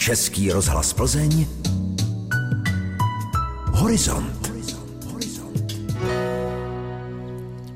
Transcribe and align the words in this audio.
Český 0.00 0.52
rozhlas 0.52 0.92
Plzeň 0.92 1.46
Horizont. 3.66 4.52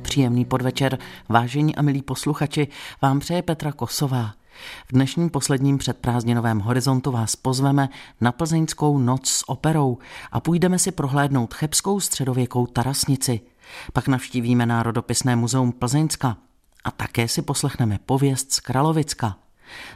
Příjemný 0.02 0.44
podvečer, 0.44 0.98
vážení 1.28 1.76
a 1.76 1.82
milí 1.82 2.02
posluchači, 2.02 2.68
vám 3.02 3.20
přeje 3.20 3.42
Petra 3.42 3.72
Kosová. 3.72 4.34
V 4.88 4.92
dnešním 4.92 5.30
posledním 5.30 5.78
předprázdninovém 5.78 6.60
horizontu 6.60 7.10
vás 7.10 7.36
pozveme 7.36 7.88
na 8.20 8.32
plzeňskou 8.32 8.98
noc 8.98 9.28
s 9.28 9.48
operou 9.48 9.98
a 10.32 10.40
půjdeme 10.40 10.78
si 10.78 10.92
prohlédnout 10.92 11.54
chebskou 11.54 12.00
středověkou 12.00 12.66
tarasnici. 12.66 13.40
Pak 13.92 14.08
navštívíme 14.08 14.66
Národopisné 14.66 15.36
muzeum 15.36 15.72
Plzeňska 15.72 16.36
a 16.84 16.90
také 16.90 17.28
si 17.28 17.42
poslechneme 17.42 17.98
pověst 18.06 18.52
z 18.52 18.60
Kralovicka. 18.60 19.43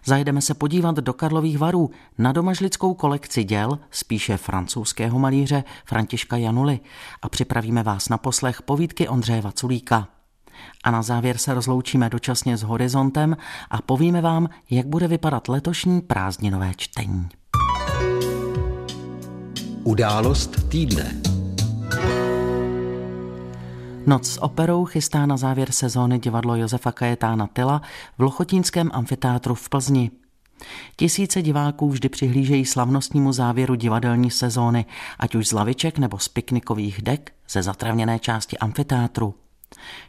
Zajdeme 0.05 0.41
se 0.41 0.55
podívat 0.55 0.96
do 0.96 1.12
Karlových 1.12 1.59
varů 1.59 1.91
na 2.19 2.33
domažlickou 2.33 2.95
kolekci 2.95 3.45
děl, 3.45 3.79
spíše 3.91 4.37
francouzského 4.37 5.19
malíře 5.19 5.65
Františka 5.84 6.37
Januly 6.37 6.80
a 7.23 7.29
připravíme 7.29 7.83
vás 7.83 8.09
na 8.09 8.19
poslech 8.19 8.62
povídky 8.62 9.09
Ondřeje 9.09 9.41
Vaculíka. 9.41 10.09
A 10.84 10.91
na 10.91 11.02
závěr 11.02 11.38
se 11.38 11.55
rozloučíme 11.55 12.10
dočasně 12.10 12.57
s 12.57 12.62
horizontem 12.62 13.37
a 13.70 13.83
povíme 13.83 14.20
vám, 14.20 14.48
jak 14.70 14.87
bude 14.87 15.09
vypadat 15.09 15.48
letošní 15.48 16.01
prázdninové 16.01 16.73
čtení. 16.77 17.29
Událost 19.85 20.69
týdne. 20.69 21.27
Noc 24.07 24.27
s 24.27 24.43
operou 24.43 24.84
chystá 24.84 25.27
na 25.27 25.37
závěr 25.37 25.73
sezóny 25.73 26.19
divadlo 26.19 26.57
Josefa 26.57 26.93
Kajetána 26.93 27.47
Tyla 27.47 27.83
v 28.19 28.23
Lochotínském 28.23 28.91
amfiteátru 28.93 29.55
v 29.55 29.69
Plzni. 29.69 30.11
Tisíce 30.97 31.43
diváků 31.43 31.91
vždy 31.91 32.09
přihlížejí 32.09 32.65
slavnostnímu 32.65 33.33
závěru 33.33 33.74
divadelní 33.74 34.30
sezóny, 34.30 34.85
ať 35.19 35.35
už 35.35 35.49
z 35.49 35.52
laviček 35.52 35.99
nebo 35.99 36.19
z 36.19 36.29
piknikových 36.29 37.02
dek 37.02 37.32
ze 37.51 37.63
zatravněné 37.63 38.19
části 38.19 38.59
amfiteátru. 38.59 39.35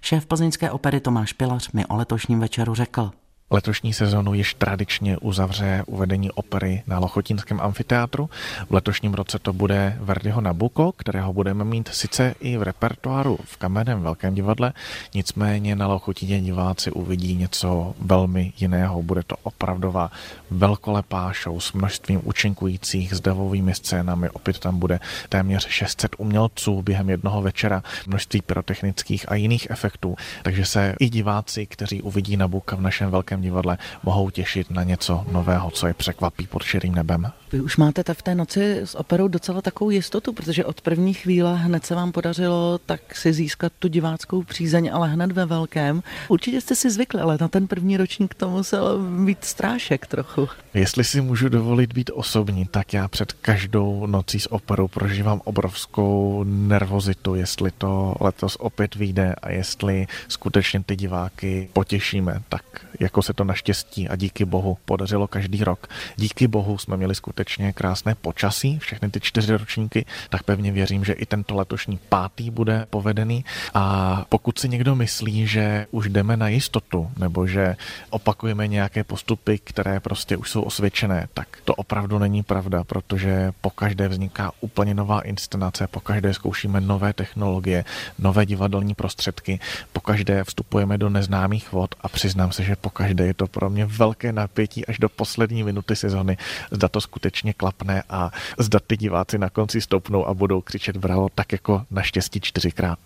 Šéf 0.01 0.25
plzeňské 0.25 0.71
opery 0.71 0.99
Tomáš 0.99 1.33
Pilař 1.33 1.71
mi 1.71 1.85
o 1.85 1.95
letošním 1.95 2.39
večeru 2.39 2.75
řekl– 2.75 3.11
Letošní 3.51 3.93
sezonu 3.93 4.33
již 4.33 4.53
tradičně 4.53 5.17
uzavře 5.17 5.83
uvedení 5.87 6.31
opery 6.31 6.83
na 6.87 6.99
Lochotínském 6.99 7.61
amfiteátru. 7.61 8.29
V 8.69 8.73
letošním 8.73 9.13
roce 9.13 9.39
to 9.39 9.53
bude 9.53 9.97
Verdiho 9.99 10.41
Nabuko, 10.41 10.91
kterého 10.91 11.33
budeme 11.33 11.63
mít 11.63 11.89
sice 11.93 12.35
i 12.39 12.57
v 12.57 12.63
repertoáru 12.63 13.39
v 13.43 13.57
kamenném 13.57 14.01
velkém 14.01 14.35
divadle, 14.35 14.73
nicméně 15.13 15.75
na 15.75 15.87
Lochotíně 15.87 16.41
diváci 16.41 16.91
uvidí 16.91 17.35
něco 17.35 17.95
velmi 18.01 18.53
jiného. 18.57 19.03
Bude 19.03 19.23
to 19.23 19.35
opravdová 19.43 20.11
velkolepá 20.51 21.33
show 21.43 21.59
s 21.59 21.73
množstvím 21.73 22.21
účinkujících 22.23 23.13
s 23.13 23.21
davovými 23.21 23.75
scénami. 23.75 24.29
Opět 24.29 24.59
tam 24.59 24.79
bude 24.79 24.99
téměř 25.29 25.67
600 25.67 26.15
umělců 26.17 26.81
během 26.81 27.09
jednoho 27.09 27.41
večera, 27.41 27.83
množství 28.07 28.41
pyrotechnických 28.41 29.31
a 29.31 29.35
jiných 29.35 29.67
efektů. 29.69 30.15
Takže 30.43 30.65
se 30.65 30.95
i 30.99 31.09
diváci, 31.09 31.65
kteří 31.65 32.01
uvidí 32.01 32.37
Nabuka 32.37 32.75
v 32.75 32.81
našem 32.81 33.11
velkém 33.11 33.38
divadle 33.41 33.77
mohou 34.03 34.29
těšit 34.29 34.71
na 34.71 34.83
něco 34.83 35.25
nového, 35.31 35.71
co 35.71 35.87
je 35.87 35.93
překvapí 35.93 36.47
pod 36.47 36.63
širým 36.63 36.95
nebem. 36.95 37.31
Vy 37.51 37.61
už 37.61 37.77
máte 37.77 38.13
v 38.13 38.21
té 38.21 38.35
noci 38.35 38.77
s 38.77 38.95
operou 38.95 39.27
docela 39.27 39.61
takovou 39.61 39.89
jistotu, 39.89 40.33
protože 40.33 40.65
od 40.65 40.81
první 40.81 41.13
chvíle 41.13 41.57
hned 41.57 41.85
se 41.85 41.95
vám 41.95 42.11
podařilo 42.11 42.79
tak 42.85 43.15
si 43.15 43.33
získat 43.33 43.73
tu 43.79 43.87
diváckou 43.87 44.43
přízeň, 44.43 44.89
ale 44.93 45.09
hned 45.09 45.31
ve 45.31 45.45
velkém. 45.45 46.03
Určitě 46.27 46.61
jste 46.61 46.75
si 46.75 46.91
zvykli, 46.91 47.21
ale 47.21 47.37
na 47.41 47.47
ten 47.47 47.67
první 47.67 47.97
ročník 47.97 48.33
to 48.33 48.49
musel 48.49 48.99
být 49.25 49.45
strášek 49.45 50.07
trochu. 50.07 50.49
Jestli 50.73 51.03
si 51.03 51.21
můžu 51.21 51.49
dovolit 51.49 51.93
být 51.93 52.11
osobní, 52.13 52.65
tak 52.65 52.93
já 52.93 53.07
před 53.07 53.33
každou 53.33 54.05
nocí 54.05 54.39
s 54.39 54.51
operou 54.51 54.87
prožívám 54.87 55.41
obrovskou 55.43 56.43
nervozitu, 56.47 57.35
jestli 57.35 57.71
to 57.71 58.15
letos 58.21 58.57
opět 58.59 58.95
vyjde 58.95 59.35
a 59.41 59.51
jestli 59.51 60.07
skutečně 60.27 60.83
ty 60.85 60.95
diváky 60.95 61.69
potěšíme, 61.73 62.41
tak 62.49 62.63
jako 62.99 63.21
se 63.21 63.33
to 63.33 63.43
naštěstí 63.43 64.09
a 64.09 64.15
díky 64.15 64.45
bohu 64.45 64.77
podařilo 64.85 65.27
každý 65.27 65.63
rok. 65.63 65.87
Díky 66.15 66.47
bohu 66.47 66.77
jsme 66.77 66.97
měli 66.97 67.15
skutečně 67.15 67.38
krásné 67.73 68.15
počasí, 68.15 68.79
všechny 68.79 69.09
ty 69.09 69.19
čtyři 69.19 69.57
ročníky, 69.57 70.05
tak 70.29 70.43
pevně 70.43 70.71
věřím, 70.71 71.05
že 71.05 71.13
i 71.13 71.25
tento 71.25 71.55
letošní 71.55 71.99
pátý 72.09 72.49
bude 72.49 72.85
povedený. 72.89 73.45
A 73.73 74.25
pokud 74.29 74.59
si 74.59 74.69
někdo 74.69 74.95
myslí, 74.95 75.47
že 75.47 75.87
už 75.91 76.09
jdeme 76.09 76.37
na 76.37 76.47
jistotu, 76.47 77.11
nebo 77.17 77.47
že 77.47 77.75
opakujeme 78.09 78.67
nějaké 78.67 79.03
postupy, 79.03 79.57
které 79.57 79.99
prostě 79.99 80.37
už 80.37 80.49
jsou 80.49 80.61
osvědčené, 80.61 81.27
tak 81.33 81.47
to 81.65 81.75
opravdu 81.75 82.19
není 82.19 82.43
pravda, 82.43 82.83
protože 82.83 83.51
po 83.61 83.69
každé 83.69 84.07
vzniká 84.07 84.51
úplně 84.61 84.93
nová 84.93 85.21
inscenace, 85.21 85.87
po 85.87 85.99
každé 85.99 86.33
zkoušíme 86.33 86.81
nové 86.81 87.13
technologie, 87.13 87.85
nové 88.19 88.45
divadelní 88.45 88.95
prostředky, 88.95 89.59
po 89.93 90.01
každé 90.01 90.43
vstupujeme 90.43 90.97
do 90.97 91.09
neznámých 91.09 91.71
vod 91.71 91.95
a 92.01 92.09
přiznám 92.09 92.51
se, 92.51 92.63
že 92.63 92.75
po 92.75 92.89
každé. 92.89 93.25
Je 93.25 93.33
to 93.33 93.47
pro 93.47 93.69
mě 93.69 93.85
velké 93.85 94.31
napětí 94.31 94.85
až 94.85 94.99
do 94.99 95.09
poslední 95.09 95.63
minuty 95.63 95.95
sezony. 95.95 96.37
Zda 96.71 96.87
to 96.87 97.01
skutečně 97.01 97.28
klapne 97.57 98.03
a 98.09 98.31
zda 98.57 98.79
ty 98.87 98.97
diváci 98.97 99.37
na 99.37 99.49
konci 99.49 99.81
stoupnou 99.81 100.27
a 100.27 100.33
budou 100.33 100.61
křičet 100.61 100.97
bravo 100.97 101.27
tak 101.35 101.51
jako 101.51 101.85
naštěstí 101.91 102.39
čtyřikrát. 102.41 102.99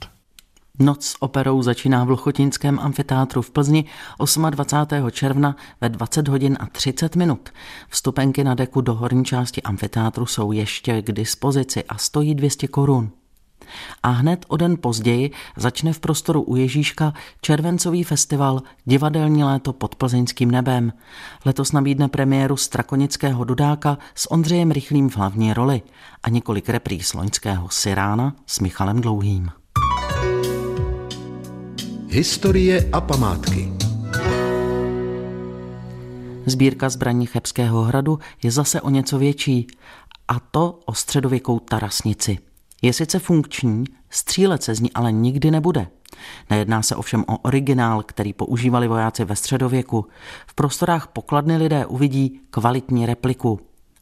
Noc 0.79 1.05
s 1.05 1.15
operou 1.19 1.61
začíná 1.61 2.03
v 2.03 2.09
Lochotinském 2.09 2.79
amfiteátru 2.79 3.41
v 3.41 3.51
Plzni 3.51 3.85
28. 4.49 5.11
června 5.11 5.55
ve 5.81 5.89
20 5.89 6.27
hodin 6.27 6.57
a 6.59 6.65
30 6.65 7.15
minut. 7.15 7.49
Vstupenky 7.89 8.43
na 8.43 8.55
deku 8.55 8.81
do 8.81 8.93
horní 8.93 9.25
části 9.25 9.61
amfiteátru 9.61 10.25
jsou 10.25 10.51
ještě 10.51 11.01
k 11.01 11.11
dispozici 11.11 11.83
a 11.83 11.97
stojí 11.97 12.35
200 12.35 12.67
korun. 12.67 13.11
A 14.03 14.09
hned 14.09 14.45
o 14.47 14.57
den 14.57 14.77
později 14.81 15.31
začne 15.57 15.93
v 15.93 15.99
prostoru 15.99 16.41
u 16.41 16.55
Ježíška 16.55 17.13
červencový 17.41 18.03
festival 18.03 18.61
Divadelní 18.85 19.43
léto 19.43 19.73
pod 19.73 19.95
plzeňským 19.95 20.51
nebem. 20.51 20.93
Letos 21.45 21.71
nabídne 21.71 22.07
premiéru 22.07 22.57
Strakonického 22.57 23.43
Dudáka 23.43 23.97
s 24.15 24.31
Ondřejem 24.31 24.71
Rychlým 24.71 25.09
v 25.09 25.17
hlavní 25.17 25.53
roli 25.53 25.81
a 26.23 26.29
několik 26.29 26.69
repríz 26.69 27.13
loňského 27.13 27.69
Sirána 27.69 28.35
s 28.47 28.59
Michalem 28.59 29.01
Dlouhým. 29.01 29.49
Historie 32.07 32.89
a 32.93 33.01
památky 33.01 33.73
Sbírka 36.45 36.89
zbraní 36.89 37.25
Chebského 37.25 37.81
hradu 37.81 38.19
je 38.43 38.51
zase 38.51 38.81
o 38.81 38.89
něco 38.89 39.17
větší, 39.17 39.67
a 40.27 40.39
to 40.39 40.79
o 40.85 40.93
středověkou 40.93 41.59
tarasnici– 41.59 42.37
je 42.83 42.93
sice 42.93 43.19
funkční, 43.19 43.83
střílet 44.09 44.63
se 44.63 44.75
z 44.75 44.79
ní 44.79 44.91
ale 44.93 45.11
nikdy 45.11 45.51
nebude. 45.51 45.87
Nejedná 46.49 46.81
se 46.81 46.95
ovšem 46.95 47.25
o 47.27 47.37
originál, 47.37 48.03
který 48.03 48.33
používali 48.33 48.87
vojáci 48.87 49.25
ve 49.25 49.35
středověku. 49.35 50.05
V 50.47 50.53
prostorách 50.53 51.07
pokladny 51.07 51.57
lidé 51.57 51.85
uvidí 51.85 52.41
kvalitní 52.49 53.05
repliku. 53.05 53.59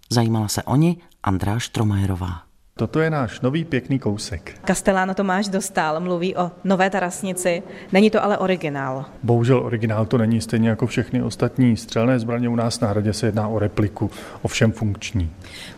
Zajímala 0.10 0.48
se 0.48 0.64
o 0.64 0.76
ní 0.76 0.98
Andrá 1.24 1.60
Štromajerová. 1.60 2.51
Toto 2.82 3.00
je 3.00 3.10
náš 3.10 3.42
nový 3.42 3.66
pěkný 3.66 4.00
kousek. 4.00 4.58
Castellano 4.68 5.14
Tomáš 5.14 5.48
Dostal 5.48 6.00
mluví 6.00 6.36
o 6.36 6.52
nové 6.64 6.90
tarasnici, 6.90 7.64
není 7.92 8.10
to 8.10 8.24
ale 8.24 8.38
originál. 8.38 9.06
Bohužel 9.24 9.60
originál 9.60 10.06
to 10.06 10.18
není, 10.18 10.42
stejně 10.42 10.70
jako 10.70 10.88
všechny 10.88 11.22
ostatní 11.24 11.78
střelné 11.78 12.20
zbraně 12.20 12.50
u 12.50 12.56
nás 12.56 12.80
na 12.80 12.88
hradě 12.88 13.14
se 13.14 13.26
jedná 13.26 13.48
o 13.48 13.60
repliku, 13.60 14.12
ovšem 14.42 14.72
funkční. 14.72 15.32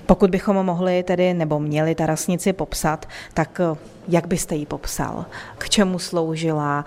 Pokud 0.06 0.30
bychom 0.30 0.56
mohli 0.56 1.04
tedy 1.04 1.34
nebo 1.34 1.60
měli 1.60 1.96
tarasnici 1.96 2.54
popsat, 2.54 3.10
tak 3.34 3.60
eh, 3.60 3.78
jak 4.08 4.28
byste 4.28 4.56
ji 4.56 4.66
popsal? 4.66 5.26
K 5.58 5.70
čemu 5.70 6.00
sloužila? 6.00 6.86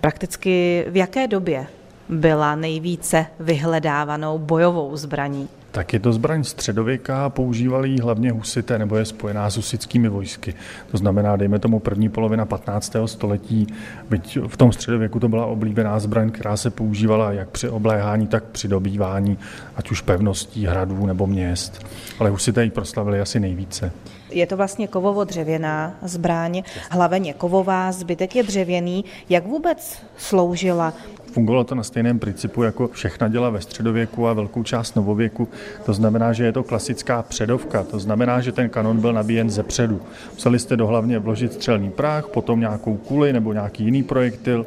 Prakticky 0.00 0.84
v 0.88 0.96
jaké 0.96 1.26
době 1.26 1.66
byla 2.08 2.54
nejvíce 2.54 3.26
vyhledávanou 3.40 4.38
bojovou 4.38 4.96
zbraní? 4.96 5.48
Tak 5.78 5.92
je 5.92 5.98
to 5.98 6.12
zbraň 6.12 6.44
středověká, 6.44 7.30
používali 7.30 7.88
ji 7.88 8.00
hlavně 8.00 8.32
husité 8.32 8.78
nebo 8.78 8.96
je 8.96 9.04
spojená 9.04 9.50
s 9.50 9.56
husickými 9.56 10.08
vojsky. 10.08 10.54
To 10.90 10.96
znamená, 10.96 11.36
dejme 11.36 11.58
tomu 11.58 11.78
první 11.78 12.08
polovina 12.08 12.44
15. 12.44 12.96
století, 13.06 13.66
byť 14.10 14.38
v 14.46 14.56
tom 14.56 14.72
středověku 14.72 15.20
to 15.20 15.28
byla 15.28 15.46
oblíbená 15.46 15.98
zbraň, 15.98 16.30
která 16.30 16.56
se 16.56 16.70
používala 16.70 17.32
jak 17.32 17.48
při 17.48 17.68
obléhání, 17.68 18.26
tak 18.26 18.44
při 18.44 18.68
dobývání, 18.68 19.38
ať 19.76 19.90
už 19.90 20.00
pevností, 20.00 20.66
hradů 20.66 21.06
nebo 21.06 21.26
měst. 21.26 21.86
Ale 22.18 22.30
husité 22.30 22.64
ji 22.64 22.70
proslavili 22.70 23.20
asi 23.20 23.40
nejvíce. 23.40 23.92
Je 24.30 24.46
to 24.46 24.56
vlastně 24.56 24.88
kovovo-dřevěná 24.88 25.94
zbraň, 26.02 26.62
hlaveň 26.90 27.26
je 27.26 27.32
kovová, 27.32 27.92
zbytek 27.92 28.36
je 28.36 28.42
dřevěný. 28.42 29.04
Jak 29.28 29.46
vůbec 29.46 29.98
sloužila? 30.16 30.92
Fungovalo 31.32 31.64
to 31.64 31.74
na 31.74 31.82
stejném 31.82 32.18
principu 32.18 32.62
jako 32.62 32.88
všechna 32.88 33.28
děla 33.28 33.50
ve 33.50 33.60
středověku 33.60 34.28
a 34.28 34.32
velkou 34.32 34.62
část 34.62 34.96
novověku. 34.96 35.48
To 35.86 35.92
znamená, 35.92 36.32
že 36.32 36.44
je 36.44 36.52
to 36.52 36.62
klasická 36.62 37.22
předovka. 37.22 37.82
To 37.84 37.98
znamená, 37.98 38.40
že 38.40 38.52
ten 38.52 38.68
kanon 38.68 39.00
byl 39.00 39.12
nabíjen 39.12 39.50
ze 39.50 39.62
předu. 39.62 40.00
Museli 40.32 40.58
jste 40.58 40.76
do 40.76 40.86
hlavně 40.86 41.18
vložit 41.18 41.52
střelný 41.52 41.90
práh, 41.90 42.26
potom 42.26 42.60
nějakou 42.60 42.96
kuli 42.96 43.32
nebo 43.32 43.52
nějaký 43.52 43.84
jiný 43.84 44.02
projektil, 44.02 44.66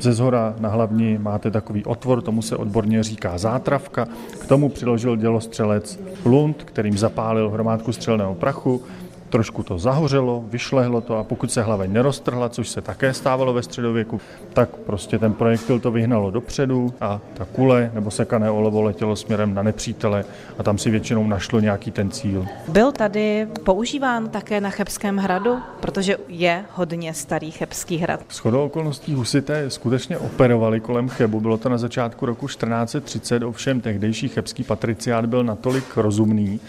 Ze 0.00 0.12
zhora 0.12 0.54
na 0.58 0.68
hlavní 0.68 1.18
máte 1.18 1.50
takový 1.50 1.84
otvor, 1.84 2.22
tomu 2.22 2.42
se 2.42 2.56
odborně 2.56 3.02
říká 3.02 3.38
zátravka. 3.38 4.08
K 4.40 4.46
tomu 4.46 4.68
přiložil 4.68 5.16
dělostřelec 5.16 6.00
Lund, 6.24 6.62
kterým 6.64 6.98
zapálil 6.98 7.50
hromádku 7.50 7.92
střelného 7.92 8.34
prachu 8.34 8.82
trošku 9.30 9.62
to 9.62 9.78
zahořelo, 9.78 10.44
vyšlehlo 10.46 11.00
to 11.00 11.16
a 11.16 11.24
pokud 11.24 11.52
se 11.52 11.62
hlava 11.62 11.84
neroztrhla, 11.86 12.48
což 12.48 12.68
se 12.68 12.80
také 12.80 13.14
stávalo 13.14 13.52
ve 13.52 13.62
středověku, 13.62 14.20
tak 14.52 14.68
prostě 14.68 15.18
ten 15.18 15.32
projektil 15.32 15.80
to 15.80 15.90
vyhnalo 15.90 16.30
dopředu 16.30 16.94
a 17.00 17.20
ta 17.34 17.44
kule 17.44 17.90
nebo 17.94 18.10
sekané 18.10 18.50
olovo 18.50 18.82
letělo 18.82 19.16
směrem 19.16 19.54
na 19.54 19.62
nepřítele 19.62 20.24
a 20.58 20.62
tam 20.62 20.78
si 20.78 20.90
většinou 20.90 21.26
našlo 21.26 21.60
nějaký 21.60 21.90
ten 21.90 22.10
cíl. 22.10 22.46
Byl 22.68 22.92
tady 22.92 23.46
používán 23.64 24.28
také 24.28 24.60
na 24.60 24.70
Chebském 24.70 25.16
hradu, 25.16 25.58
protože 25.80 26.16
je 26.28 26.64
hodně 26.74 27.14
starý 27.14 27.50
Chebský 27.50 27.96
hrad. 27.96 28.20
S 28.28 28.38
chodou 28.38 28.64
okolností 28.64 29.14
husité 29.14 29.70
skutečně 29.70 30.18
operovali 30.18 30.80
kolem 30.80 31.08
Chebu, 31.08 31.40
bylo 31.40 31.56
to 31.56 31.68
na 31.68 31.78
začátku 31.78 32.26
roku 32.26 32.46
1430, 32.46 33.42
ovšem 33.42 33.80
tehdejší 33.80 34.28
chebský 34.28 34.64
patriciát 34.64 35.26
byl 35.26 35.44
natolik 35.44 35.96
rozumný, 35.96 36.60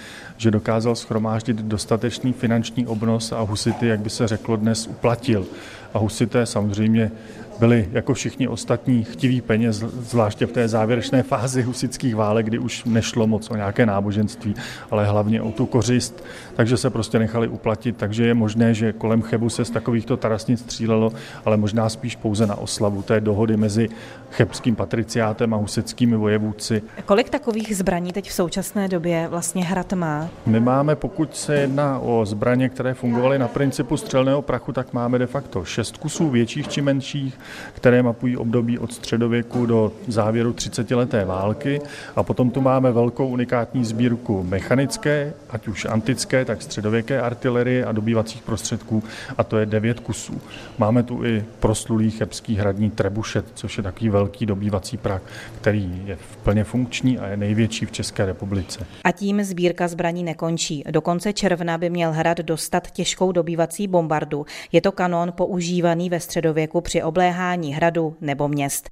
že 0.41 0.51
dokázal 0.51 0.95
schromáždit 0.95 1.57
dostatečný 1.57 2.33
finanční 2.33 2.87
obnos 2.87 3.31
a 3.31 3.41
husity, 3.41 3.87
jak 3.87 3.99
by 3.99 4.09
se 4.09 4.27
řeklo 4.27 4.55
dnes, 4.55 4.87
uplatil. 4.87 5.45
A 5.93 5.99
husité 5.99 6.45
samozřejmě 6.45 7.11
byli 7.59 7.89
jako 7.91 8.13
všichni 8.13 8.47
ostatní 8.47 9.03
chtiví 9.03 9.41
peněz, 9.41 9.77
zvláště 9.77 10.45
v 10.45 10.51
té 10.51 10.67
závěrečné 10.67 11.23
fázi 11.23 11.61
husických 11.61 12.15
válek, 12.15 12.45
kdy 12.45 12.59
už 12.59 12.83
nešlo 12.83 13.27
moc 13.27 13.51
o 13.51 13.55
nějaké 13.55 13.85
náboženství, 13.85 14.55
ale 14.91 15.05
hlavně 15.05 15.41
o 15.41 15.51
tu 15.51 15.65
kořist, 15.65 16.23
takže 16.61 16.77
se 16.77 16.89
prostě 16.89 17.19
nechali 17.19 17.47
uplatit, 17.47 17.97
takže 17.97 18.25
je 18.25 18.33
možné, 18.33 18.73
že 18.73 18.93
kolem 18.93 19.21
Chebu 19.21 19.49
se 19.49 19.65
z 19.65 19.69
takovýchto 19.69 20.17
tarasnic 20.17 20.59
střílelo, 20.59 21.11
ale 21.45 21.57
možná 21.57 21.89
spíš 21.89 22.15
pouze 22.15 22.47
na 22.47 22.55
oslavu 22.55 23.01
té 23.01 23.21
dohody 23.21 23.57
mezi 23.57 23.89
chebským 24.31 24.75
patriciátem 24.75 25.53
a 25.53 25.57
husickými 25.57 26.15
vojevůdci. 26.15 26.81
Kolik 27.05 27.29
takových 27.29 27.77
zbraní 27.77 28.11
teď 28.11 28.29
v 28.29 28.33
současné 28.33 28.87
době 28.87 29.27
vlastně 29.27 29.65
hrad 29.65 29.93
má? 29.93 30.29
My 30.45 30.59
máme, 30.59 30.95
pokud 30.95 31.35
se 31.35 31.55
jedná 31.55 31.99
o 31.99 32.25
zbraně, 32.25 32.69
které 32.69 32.93
fungovaly 32.93 33.39
na 33.39 33.47
principu 33.47 33.97
střelného 33.97 34.41
prachu, 34.41 34.73
tak 34.73 34.93
máme 34.93 35.19
de 35.19 35.27
facto 35.27 35.65
šest 35.65 35.97
kusů 35.97 36.29
větších 36.29 36.67
či 36.67 36.81
menších, 36.81 37.39
které 37.73 38.03
mapují 38.03 38.37
období 38.37 38.79
od 38.79 38.93
středověku 38.93 39.65
do 39.65 39.91
závěru 40.07 40.53
30. 40.53 40.91
leté 40.91 41.25
války. 41.25 41.81
A 42.15 42.23
potom 42.23 42.49
tu 42.49 42.61
máme 42.61 42.91
velkou 42.91 43.27
unikátní 43.27 43.85
sbírku 43.85 44.43
mechanické, 44.43 45.33
ať 45.49 45.67
už 45.67 45.85
antické, 45.85 46.45
tak 46.51 46.61
středověké 46.61 47.21
artilerie 47.21 47.85
a 47.85 47.91
dobývacích 47.91 48.41
prostředků, 48.41 49.03
a 49.37 49.43
to 49.43 49.57
je 49.57 49.65
devět 49.65 49.99
kusů. 49.99 50.41
Máme 50.77 51.03
tu 51.03 51.25
i 51.25 51.45
proslulý 51.59 52.11
chebský 52.11 52.55
hradní 52.55 52.89
trebušet, 52.91 53.45
což 53.53 53.77
je 53.77 53.83
takový 53.83 54.09
velký 54.09 54.45
dobývací 54.45 54.97
prak, 54.97 55.21
který 55.61 56.03
je 56.05 56.17
plně 56.43 56.63
funkční 56.63 57.19
a 57.19 57.27
je 57.27 57.37
největší 57.37 57.85
v 57.85 57.91
České 57.91 58.25
republice. 58.25 58.87
A 59.03 59.11
tím 59.11 59.43
sbírka 59.43 59.87
zbraní 59.87 60.23
nekončí. 60.23 60.83
Do 60.91 61.01
konce 61.01 61.33
června 61.33 61.77
by 61.77 61.89
měl 61.89 62.11
hrad 62.11 62.37
dostat 62.37 62.91
těžkou 62.91 63.31
dobývací 63.31 63.87
bombardu. 63.87 64.45
Je 64.71 64.81
to 64.81 64.91
kanon 64.91 65.31
používaný 65.31 66.09
ve 66.09 66.19
středověku 66.19 66.81
při 66.81 67.03
obléhání 67.03 67.73
hradu 67.73 68.15
nebo 68.21 68.47
měst. 68.47 68.89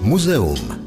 Muzeum. 0.00 0.79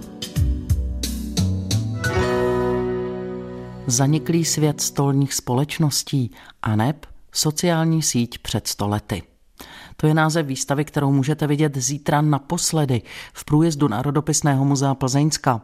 Zaniklý 3.88 4.46
svět 4.46 4.82
stolních 4.82 5.34
společností 5.34 6.32
a 6.62 6.76
neb 6.76 7.06
sociální 7.32 8.02
síť 8.02 8.38
před 8.38 8.68
stolety. 8.68 9.24
To 9.98 10.08
je 10.08 10.14
název 10.14 10.46
výstavy, 10.46 10.86
kterou 10.86 11.12
můžete 11.12 11.48
vidět 11.48 11.78
zítra 11.78 12.22
naposledy 12.22 13.02
v 13.34 13.46
průjezdu 13.46 13.88
Národopisného 13.88 14.66
muzea 14.66 14.96
Plzeňska. 14.96 15.62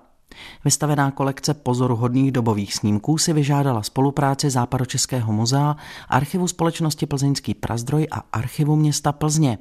Vystavená 0.66 1.12
kolekce 1.12 1.54
pozoruhodných 1.54 2.32
dobových 2.32 2.76
snímků 2.76 3.18
si 3.18 3.34
vyžádala 3.34 3.84
spolupráci 3.84 4.50
Západočeského 4.50 5.34
muzea, 5.34 5.76
Archivu 6.10 6.48
společnosti 6.48 7.06
Plzeňský 7.06 7.54
Prazdroj 7.54 8.08
a 8.12 8.24
Archivu 8.34 8.76
města 8.76 9.12
Plzně. 9.12 9.58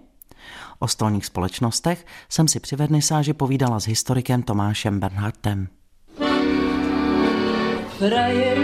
O 0.78 0.88
stolních 0.88 1.26
společnostech 1.26 2.06
jsem 2.28 2.48
si 2.48 2.60
při 2.60 2.76
vernisáži 2.76 3.32
povídala 3.32 3.80
s 3.80 3.86
historikem 3.86 4.42
Tomášem 4.42 5.00
Bernhardtem. 5.00 5.68
Frajerů 7.98 8.62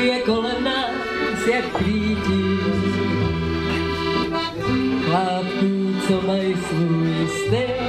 je 0.00 0.20
kolem 0.20 0.64
nás 0.64 1.46
jak 1.52 1.64
kvítí, 1.64 2.58
chlapů, 5.04 5.94
co 6.06 6.20
mají 6.26 6.56
svůj 6.56 7.28
styl, 7.28 7.79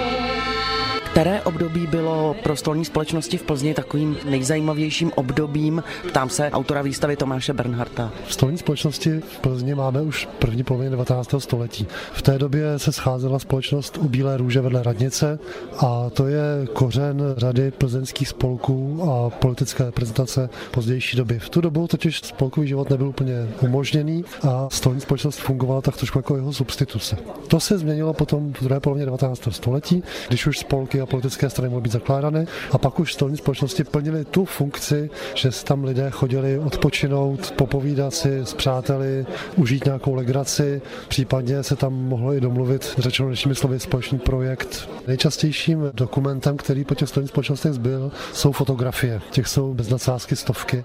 které 1.12 1.42
období 1.42 1.88
bylo 1.88 2.36
pro 2.44 2.56
stolní 2.56 2.86
společnosti 2.86 3.38
v 3.38 3.44
Plzni 3.44 3.74
takovým 3.74 4.18
nejzajímavějším 4.30 5.12
obdobím? 5.16 5.84
Ptám 6.08 6.30
se 6.30 6.52
autora 6.52 6.82
výstavy 6.82 7.16
Tomáše 7.16 7.54
Bernharta. 7.54 8.12
V 8.28 8.34
stolní 8.34 8.58
společnosti 8.58 9.20
v 9.20 9.40
Plzni 9.40 9.76
máme 9.76 10.02
už 10.02 10.28
první 10.40 10.64
polovině 10.64 10.90
19. 10.90 11.36
století. 11.38 11.88
V 12.14 12.22
té 12.22 12.40
době 12.40 12.80
se 12.80 12.92
scházela 12.92 13.40
společnost 13.40 13.98
u 13.98 14.08
Bílé 14.08 14.38
růže 14.38 14.62
vedle 14.62 14.84
radnice 14.84 15.40
a 15.78 16.10
to 16.10 16.28
je 16.28 16.68
kořen 16.74 17.22
řady 17.38 17.72
plzeňských 17.72 18.28
spolků 18.28 19.04
a 19.12 19.30
politické 19.30 19.86
reprezentace 19.86 20.50
pozdější 20.72 21.18
doby. 21.18 21.40
V 21.40 21.50
tu 21.50 21.62
dobu 21.62 21.88
totiž 21.88 22.20
spolkový 22.20 22.68
život 22.68 22.90
nebyl 22.90 23.08
úplně 23.08 23.48
umožněný 23.62 24.26
a 24.50 24.68
stolní 24.72 25.02
společnost 25.02 25.38
fungovala 25.38 25.82
tak 25.82 25.98
trošku 25.98 26.20
jako 26.20 26.36
jeho 26.36 26.54
substituce. 26.54 27.18
To 27.48 27.60
se 27.60 27.78
změnilo 27.78 28.14
potom 28.14 28.54
v 28.54 28.64
druhé 28.64 28.80
polovině 28.80 29.06
19. 29.06 29.42
století, 29.50 30.04
když 30.28 30.48
už 30.48 30.58
spolky 30.58 31.01
a 31.02 31.06
politické 31.06 31.50
strany 31.50 31.70
mohly 31.70 31.82
být 31.82 31.92
zakládány 31.92 32.48
a 32.72 32.78
pak 32.78 33.00
už 33.00 33.14
stolní 33.14 33.38
společnosti 33.38 33.84
plnili 33.84 34.26
tu 34.26 34.46
funkci, 34.46 35.10
že 35.36 35.50
tam 35.64 35.84
lidé 35.84 36.10
chodili 36.12 36.60
odpočinout, 36.60 37.52
popovídat 37.52 38.14
si 38.14 38.40
s 38.40 38.54
přáteli, 38.54 39.26
užít 39.56 39.86
nějakou 39.86 40.14
legraci, 40.14 40.82
případně 41.08 41.64
se 41.64 41.76
tam 41.76 41.94
mohlo 41.94 42.34
i 42.34 42.42
domluvit, 42.42 42.96
řečeno 42.98 43.28
dnešními 43.28 43.56
slovy, 43.56 43.80
společný 43.80 44.20
projekt. 44.20 44.90
Nejčastějším 45.08 45.92
dokumentem, 45.94 46.58
který 46.58 46.86
po 46.86 46.96
těch 46.96 47.10
stolních 47.10 47.30
společnostech 47.30 47.74
zbyl, 47.74 48.12
jsou 48.34 48.52
fotografie. 48.52 49.22
Těch 49.32 49.48
jsou 49.48 49.74
bez 49.74 49.90
nadsázky 49.90 50.36
stovky. 50.36 50.84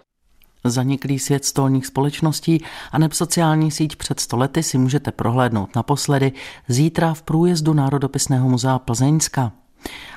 Zaniklý 0.65 1.19
svět 1.19 1.45
stolních 1.45 1.87
společností 1.87 2.65
a 2.93 2.99
neb 2.99 3.13
sociální 3.13 3.71
síť 3.71 3.97
před 3.97 4.21
stolety 4.21 4.63
si 4.63 4.79
můžete 4.79 5.13
prohlédnout 5.13 5.77
naposledy 5.77 6.33
zítra 6.69 7.15
v 7.15 7.23
průjezdu 7.23 7.75
Národopisného 7.75 8.49
muzea 8.49 8.79
Plzeňska. 8.79 9.53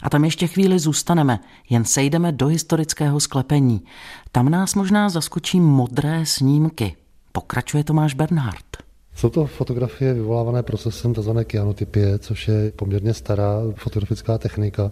A 0.03 0.09
tam 0.09 0.25
ještě 0.25 0.47
chvíli 0.47 0.79
zůstaneme, 0.79 1.39
jen 1.69 1.85
sejdeme 1.85 2.31
do 2.31 2.47
historického 2.47 3.19
sklepení. 3.19 3.81
Tam 4.31 4.49
nás 4.49 4.75
možná 4.75 5.09
zaskočí 5.09 5.59
modré 5.59 6.25
snímky. 6.25 6.95
Pokračuje 7.31 7.83
Tomáš 7.83 8.13
Bernhard. 8.13 8.65
Jsou 9.15 9.29
to 9.29 9.45
fotografie 9.45 10.13
vyvolávané 10.13 10.63
procesem 10.63 11.13
tzv. 11.13 11.29
kyanotypie, 11.43 12.19
což 12.19 12.47
je 12.47 12.71
poměrně 12.71 13.13
stará 13.13 13.61
fotografická 13.75 14.37
technika 14.37 14.91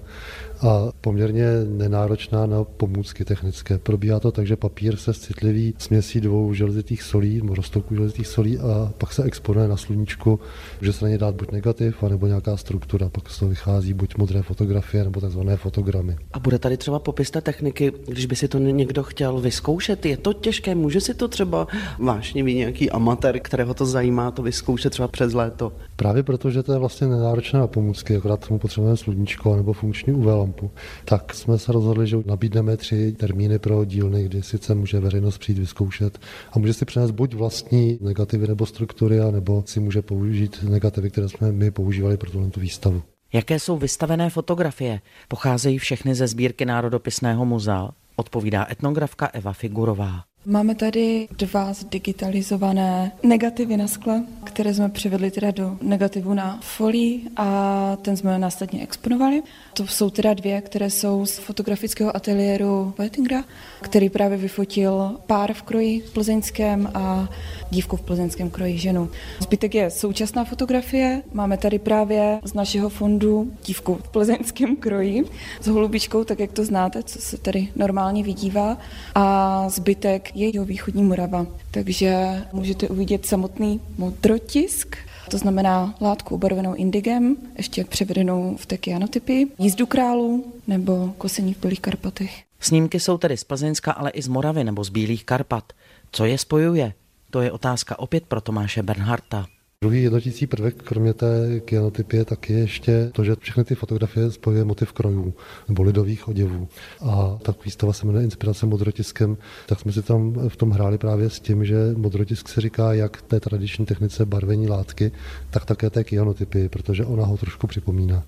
a 0.62 0.92
poměrně 1.02 1.46
nenáročná 1.68 2.46
na 2.46 2.64
pomůcky 2.64 3.26
technické. 3.26 3.78
Probíhá 3.78 4.20
to 4.20 4.32
tak, 4.32 4.48
že 4.48 4.56
papír 4.56 4.96
se 4.96 5.14
citliví 5.14 5.74
směsí 5.78 6.22
dvou 6.22 6.54
železitých 6.54 7.04
solí, 7.04 7.42
roztoků 7.50 7.96
železitých 7.96 8.28
solí 8.28 8.60
a 8.60 8.94
pak 8.98 9.14
se 9.14 9.24
exponuje 9.24 9.68
na 9.68 9.78
sluníčku, 9.78 10.40
že 10.82 10.94
se 10.94 11.06
na 11.06 11.12
ně 11.12 11.18
dát 11.18 11.36
buď 11.36 11.52
negativ, 11.52 12.04
anebo 12.04 12.28
nějaká 12.28 12.58
struktura, 12.58 13.10
pak 13.10 13.30
z 13.30 13.40
toho 13.40 13.50
vychází 13.50 13.94
buď 13.94 14.18
modré 14.18 14.42
fotografie, 14.42 15.04
nebo 15.04 15.22
takzvané 15.22 15.58
fotogramy. 15.58 16.16
A 16.34 16.40
bude 16.40 16.60
tady 16.60 16.78
třeba 16.78 17.00
popis 17.00 17.32
té 17.32 17.42
techniky, 17.42 17.94
když 18.08 18.26
by 18.26 18.36
si 18.36 18.48
to 18.48 18.58
někdo 18.58 19.04
chtěl 19.04 19.40
vyzkoušet, 19.40 20.06
je 20.06 20.18
to 20.18 20.34
těžké, 20.34 20.76
může 20.76 21.02
si 21.02 21.14
to 21.14 21.28
třeba 21.28 21.68
vášnivý 22.00 22.56
nějaký 22.56 22.90
amatér, 22.90 23.40
kterého 23.40 23.74
to 23.74 23.86
zajímá, 23.86 24.32
to 24.32 24.44
vyzkoušet 24.44 24.90
třeba 24.90 25.08
přes 25.08 25.34
léto? 25.34 25.74
Právě 25.96 26.24
proto, 26.24 26.50
že 26.50 26.64
to 26.64 26.74
je 26.74 26.80
vlastně 26.80 27.08
nenáročné 27.08 27.60
na 27.60 27.68
pomůcky, 27.68 28.16
akorát 28.16 28.48
tomu 28.48 28.60
potřebujeme 28.60 28.98
sluníčko 28.98 29.56
nebo 29.56 29.74
funkční 29.74 30.14
UV 30.14 30.47
lampu, 30.48 30.72
tak 31.06 31.34
jsme 31.34 31.58
se 31.58 31.72
rozhodli, 31.72 32.08
že 32.08 32.18
nabídneme 32.25 32.77
tři 32.77 33.12
termíny 33.12 33.60
pro 33.60 33.86
dílny, 33.86 34.24
kdy 34.24 34.44
sice 34.44 34.75
může 34.75 35.00
veřejnost 35.00 35.38
přijít 35.38 35.58
vyzkoušet 35.60 36.20
a 36.51 36.60
může 36.60 36.74
si 36.74 36.86
přinést 36.86 37.12
buď 37.12 37.34
vlastní 37.34 37.98
negativy 38.01 38.48
nebo 38.48 38.66
struktury, 38.66 39.20
nebo 39.32 39.63
si 39.66 39.80
může 39.80 40.01
použít 40.01 40.63
negativy, 40.70 41.10
které 41.10 41.30
jsme 41.30 41.51
my 41.51 41.72
používali 41.72 42.18
pro 42.18 42.32
tuhle 42.32 42.50
tu 42.50 42.60
výstavu. 42.60 43.01
Jaké 43.34 43.60
jsou 43.60 43.77
vystavené 43.77 44.30
fotografie? 44.30 45.01
Pocházejí 45.27 45.77
všechny 45.77 46.16
ze 46.16 46.27
sbírky 46.27 46.66
Národopisného 46.66 47.46
muzea, 47.46 47.89
odpovídá 48.16 48.68
etnografka 48.72 49.27
Eva 49.34 49.54
Figurová. 49.54 50.24
Máme 50.50 50.75
tady 50.75 51.27
dva 51.38 51.74
zdigitalizované 51.74 53.12
negativy 53.24 53.77
na 53.77 53.88
skle, 53.88 54.24
které 54.44 54.74
jsme 54.74 54.89
přivedli 54.89 55.32
teda 55.32 55.51
do 55.51 55.77
negativu 55.82 56.34
na 56.34 56.60
folii 56.62 57.22
a 57.38 57.98
ten 58.01 58.18
jsme 58.18 58.39
následně 58.39 58.84
exponovali. 58.84 59.44
To 59.74 59.88
jsou 59.88 60.10
teda 60.10 60.34
dvě, 60.34 60.62
které 60.62 60.89
jsou 60.89 61.25
z 61.25 61.38
fotografického 61.38 62.16
ateliéru 62.16 62.94
Wettingera, 62.98 63.44
který 63.82 64.10
právě 64.10 64.38
vyfotil 64.38 65.16
pár 65.25 65.54
v 65.54 65.62
kroji 65.62 66.04
plzeňském 66.13 66.92
a 66.94 67.30
dívku 67.70 67.98
v 67.98 68.01
plzeňském 68.01 68.50
kroji 68.50 68.77
ženu. 68.77 69.10
Zbytek 69.39 69.75
je 69.75 69.89
současná 69.89 70.46
fotografie. 70.46 71.24
Máme 71.34 71.58
tady 71.58 71.80
právě 71.80 72.39
z 72.44 72.54
našeho 72.54 72.89
fondu 72.89 73.51
dívku 73.66 73.96
v 73.96 74.10
plzeňském 74.10 74.75
kroji 74.75 75.25
s 75.62 75.68
holubičkou, 75.68 76.24
tak 76.24 76.39
jak 76.39 76.51
to 76.51 76.66
znáte, 76.66 77.04
co 77.04 77.22
se 77.22 77.38
tady 77.38 77.68
normálně 77.75 78.24
vidívá. 78.24 78.77
A 79.16 79.70
zbytek 79.70 80.37
je 80.38 80.53
jeho 80.53 80.65
východní 80.65 81.03
Morava. 81.03 81.48
Takže 81.72 82.41
můžete 82.53 82.88
uvidět 82.88 83.25
samotný 83.25 83.82
modrotisk, 83.98 84.98
to 85.29 85.38
znamená 85.38 85.96
látku 86.01 86.36
obarvenou 86.36 86.74
indigem, 86.74 87.36
ještě 87.58 87.84
převedenou 87.84 88.58
v 88.58 88.65
té 88.65 88.77
kyanotypy, 88.77 89.48
jízdu 89.60 89.86
králu 89.86 90.53
nebo 90.67 91.13
kosení 91.17 91.53
v 91.53 91.62
Bílých 91.62 91.79
Karpatech. 91.79 92.44
Snímky 92.60 93.00
jsou 93.00 93.17
tedy 93.17 93.38
z 93.38 93.44
Plzeňska, 93.44 93.91
ale 93.91 94.10
i 94.10 94.22
z 94.22 94.27
Moravy 94.27 94.63
nebo 94.63 94.84
z 94.84 94.89
Bílých 94.89 95.25
Karpat. 95.25 95.74
Co 96.12 96.25
je 96.25 96.38
spojuje? 96.38 96.94
To 97.29 97.41
je 97.41 97.51
otázka 97.51 98.00
opět 98.00 98.24
pro 98.24 98.41
Tomáše 98.41 98.84
Bernharta. 98.84 99.46
Druhý 99.84 100.03
jednotící 100.03 100.48
prvek, 100.48 100.84
kromě 100.84 101.13
té 101.13 101.60
kyanotypy, 101.60 102.25
tak 102.25 102.50
je 102.50 102.60
ještě 102.60 103.10
to, 103.13 103.24
že 103.24 103.36
všechny 103.39 103.63
ty 103.63 103.75
fotografie 103.75 104.31
spojuje 104.31 104.65
motiv 104.65 104.93
krojů 104.93 105.34
nebo 105.67 105.84
lidových 105.84 106.27
oděvů. 106.27 106.67
A 107.01 107.38
tak 107.41 107.65
výstava 107.65 107.93
se 107.93 108.05
jmenuje 108.05 108.24
Inspirace 108.24 108.65
modrotiskem, 108.65 109.38
tak 109.65 109.79
jsme 109.79 109.91
si 109.91 110.01
tam 110.01 110.34
v 110.48 110.55
tom 110.55 110.72
hráli 110.72 110.98
právě 110.98 111.29
s 111.29 111.39
tím, 111.39 111.65
že 111.65 111.75
modrotisk 111.98 112.50
se 112.50 112.62
říká 112.62 112.93
jak 112.93 113.22
té 113.22 113.39
tradiční 113.39 113.86
technice 113.86 114.25
barvení 114.25 114.67
látky, 114.67 115.12
tak 115.50 115.65
také 115.65 115.89
té 115.89 116.03
kyanotypy, 116.03 116.69
protože 116.69 117.05
ona 117.05 117.25
ho 117.25 117.38
trošku 117.38 117.67
připomíná. 117.67 118.24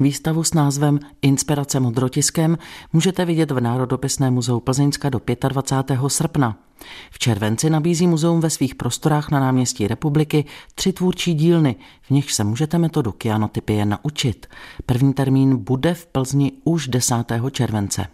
Výstavu 0.00 0.44
s 0.44 0.54
názvem 0.54 0.98
Inspirace 1.22 1.80
modrotiskem 1.80 2.58
můžete 2.92 3.24
vidět 3.24 3.50
v 3.50 3.60
Národopisném 3.60 4.34
muzeu 4.34 4.60
Plzeňska 4.60 5.08
do 5.08 5.20
25. 5.48 5.98
srpna. 6.08 6.65
V 7.10 7.18
červenci 7.18 7.70
nabízí 7.70 8.06
muzeum 8.06 8.40
ve 8.40 8.50
svých 8.50 8.74
prostorách 8.74 9.30
na 9.30 9.40
náměstí 9.40 9.88
republiky 9.88 10.44
tři 10.74 10.92
tvůrčí 10.92 11.34
dílny, 11.34 11.76
v 12.02 12.10
nichž 12.10 12.34
se 12.34 12.44
můžete 12.44 12.78
metodu 12.78 13.12
kyanotypie 13.12 13.86
naučit. 13.86 14.46
První 14.86 15.14
termín 15.14 15.56
bude 15.56 15.94
v 15.94 16.06
Plzni 16.06 16.52
už 16.64 16.88
10. 16.88 17.14
července. 17.50 18.06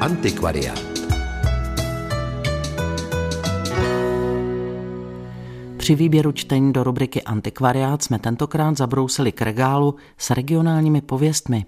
Antikvariát. 0.00 0.90
Při 5.76 5.94
výběru 5.94 6.32
čtení 6.32 6.72
do 6.72 6.84
rubriky 6.84 7.22
Antikvariát 7.22 8.02
jsme 8.02 8.18
tentokrát 8.18 8.76
zabrousili 8.76 9.32
k 9.32 9.42
regálu 9.42 9.94
s 10.18 10.30
regionálními 10.30 11.00
pověstmi. 11.00 11.66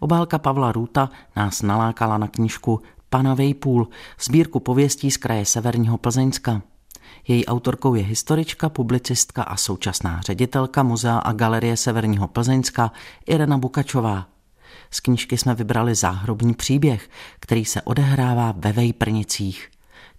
Obálka 0.00 0.38
Pavla 0.38 0.72
Růta 0.72 1.10
nás 1.36 1.62
nalákala 1.62 2.18
na 2.18 2.28
knižku 2.28 2.80
Pana 3.10 3.34
Vejpůl, 3.34 3.88
sbírku 4.20 4.60
pověstí 4.60 5.10
z 5.10 5.16
kraje 5.16 5.44
severního 5.44 5.98
Plzeňska. 5.98 6.62
Její 7.28 7.46
autorkou 7.46 7.94
je 7.94 8.02
historička, 8.02 8.68
publicistka 8.68 9.42
a 9.42 9.56
současná 9.56 10.20
ředitelka 10.20 10.82
Muzea 10.82 11.18
a 11.18 11.32
galerie 11.32 11.76
Severního 11.76 12.28
Plzeňska 12.28 12.92
Irena 13.26 13.58
Bukačová. 13.58 14.26
Z 14.90 15.00
knížky 15.00 15.38
jsme 15.38 15.54
vybrali 15.54 15.94
záhrobní 15.94 16.54
příběh, 16.54 17.10
který 17.40 17.64
se 17.64 17.82
odehrává 17.82 18.54
ve 18.56 18.72
Vejprnicích. 18.72 19.70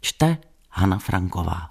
Čte 0.01 0.37
Hana 0.69 0.97
Franková. 0.97 1.67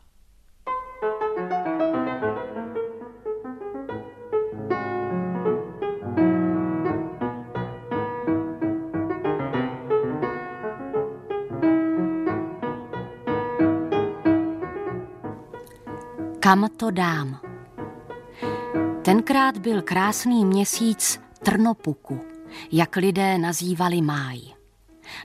Kam 16.49 16.69
to 16.77 16.91
dám? 16.91 17.41
Tenkrát 19.05 19.59
byl 19.59 19.83
krásný 19.83 20.45
měsíc 20.45 21.21
Trnopuku, 21.43 22.21
jak 22.73 22.97
lidé 22.97 23.39
nazývali 23.39 24.03
máj. 24.03 24.41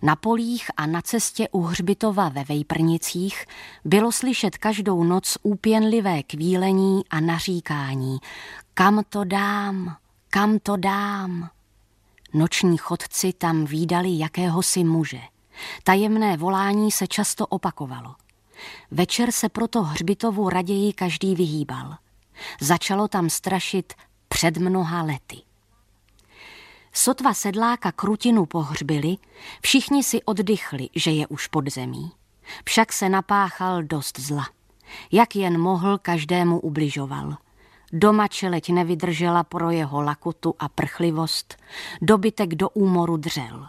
Na 0.01 0.15
polích 0.15 0.71
a 0.77 0.85
na 0.85 1.01
cestě 1.01 1.49
u 1.51 1.61
hřbitova 1.61 2.29
ve 2.29 2.43
Vejprnicích 2.43 3.45
bylo 3.85 4.11
slyšet 4.11 4.57
každou 4.57 5.03
noc 5.03 5.37
úpěnlivé 5.43 6.23
kvílení 6.23 7.01
a 7.09 7.19
naříkání. 7.19 8.17
Kam 8.73 9.03
to 9.09 9.23
dám? 9.23 9.95
Kam 10.29 10.59
to 10.59 10.77
dám? 10.77 11.49
Noční 12.33 12.77
chodci 12.77 13.33
tam 13.33 13.65
výdali 13.65 14.17
jakéhosi 14.17 14.83
muže. 14.83 15.21
Tajemné 15.83 16.37
volání 16.37 16.91
se 16.91 17.07
často 17.07 17.47
opakovalo. 17.47 18.15
Večer 18.91 19.31
se 19.31 19.49
proto 19.49 19.83
hřbitovu 19.83 20.49
raději 20.49 20.93
každý 20.93 21.35
vyhýbal. 21.35 21.95
Začalo 22.61 23.07
tam 23.07 23.29
strašit 23.29 23.93
před 24.27 24.57
mnoha 24.57 25.03
lety. 25.03 25.37
Sotva 26.93 27.33
sedláka 27.33 27.91
krutinu 27.91 28.45
pohřbili, 28.45 29.15
všichni 29.61 30.03
si 30.03 30.23
oddychli, 30.23 30.89
že 30.95 31.11
je 31.11 31.27
už 31.27 31.47
pod 31.47 31.69
zemí. 31.69 32.11
Však 32.65 32.93
se 32.93 33.09
napáchal 33.09 33.83
dost 33.83 34.19
zla. 34.19 34.45
Jak 35.11 35.35
jen 35.35 35.57
mohl, 35.61 35.97
každému 35.97 36.59
ubližoval. 36.59 37.37
Doma 37.93 38.27
čeleť 38.27 38.69
nevydržela 38.69 39.43
pro 39.43 39.69
jeho 39.69 40.01
lakotu 40.01 40.55
a 40.59 40.69
prchlivost, 40.69 41.57
dobytek 42.01 42.55
do 42.55 42.69
úmoru 42.69 43.17
dřel. 43.17 43.67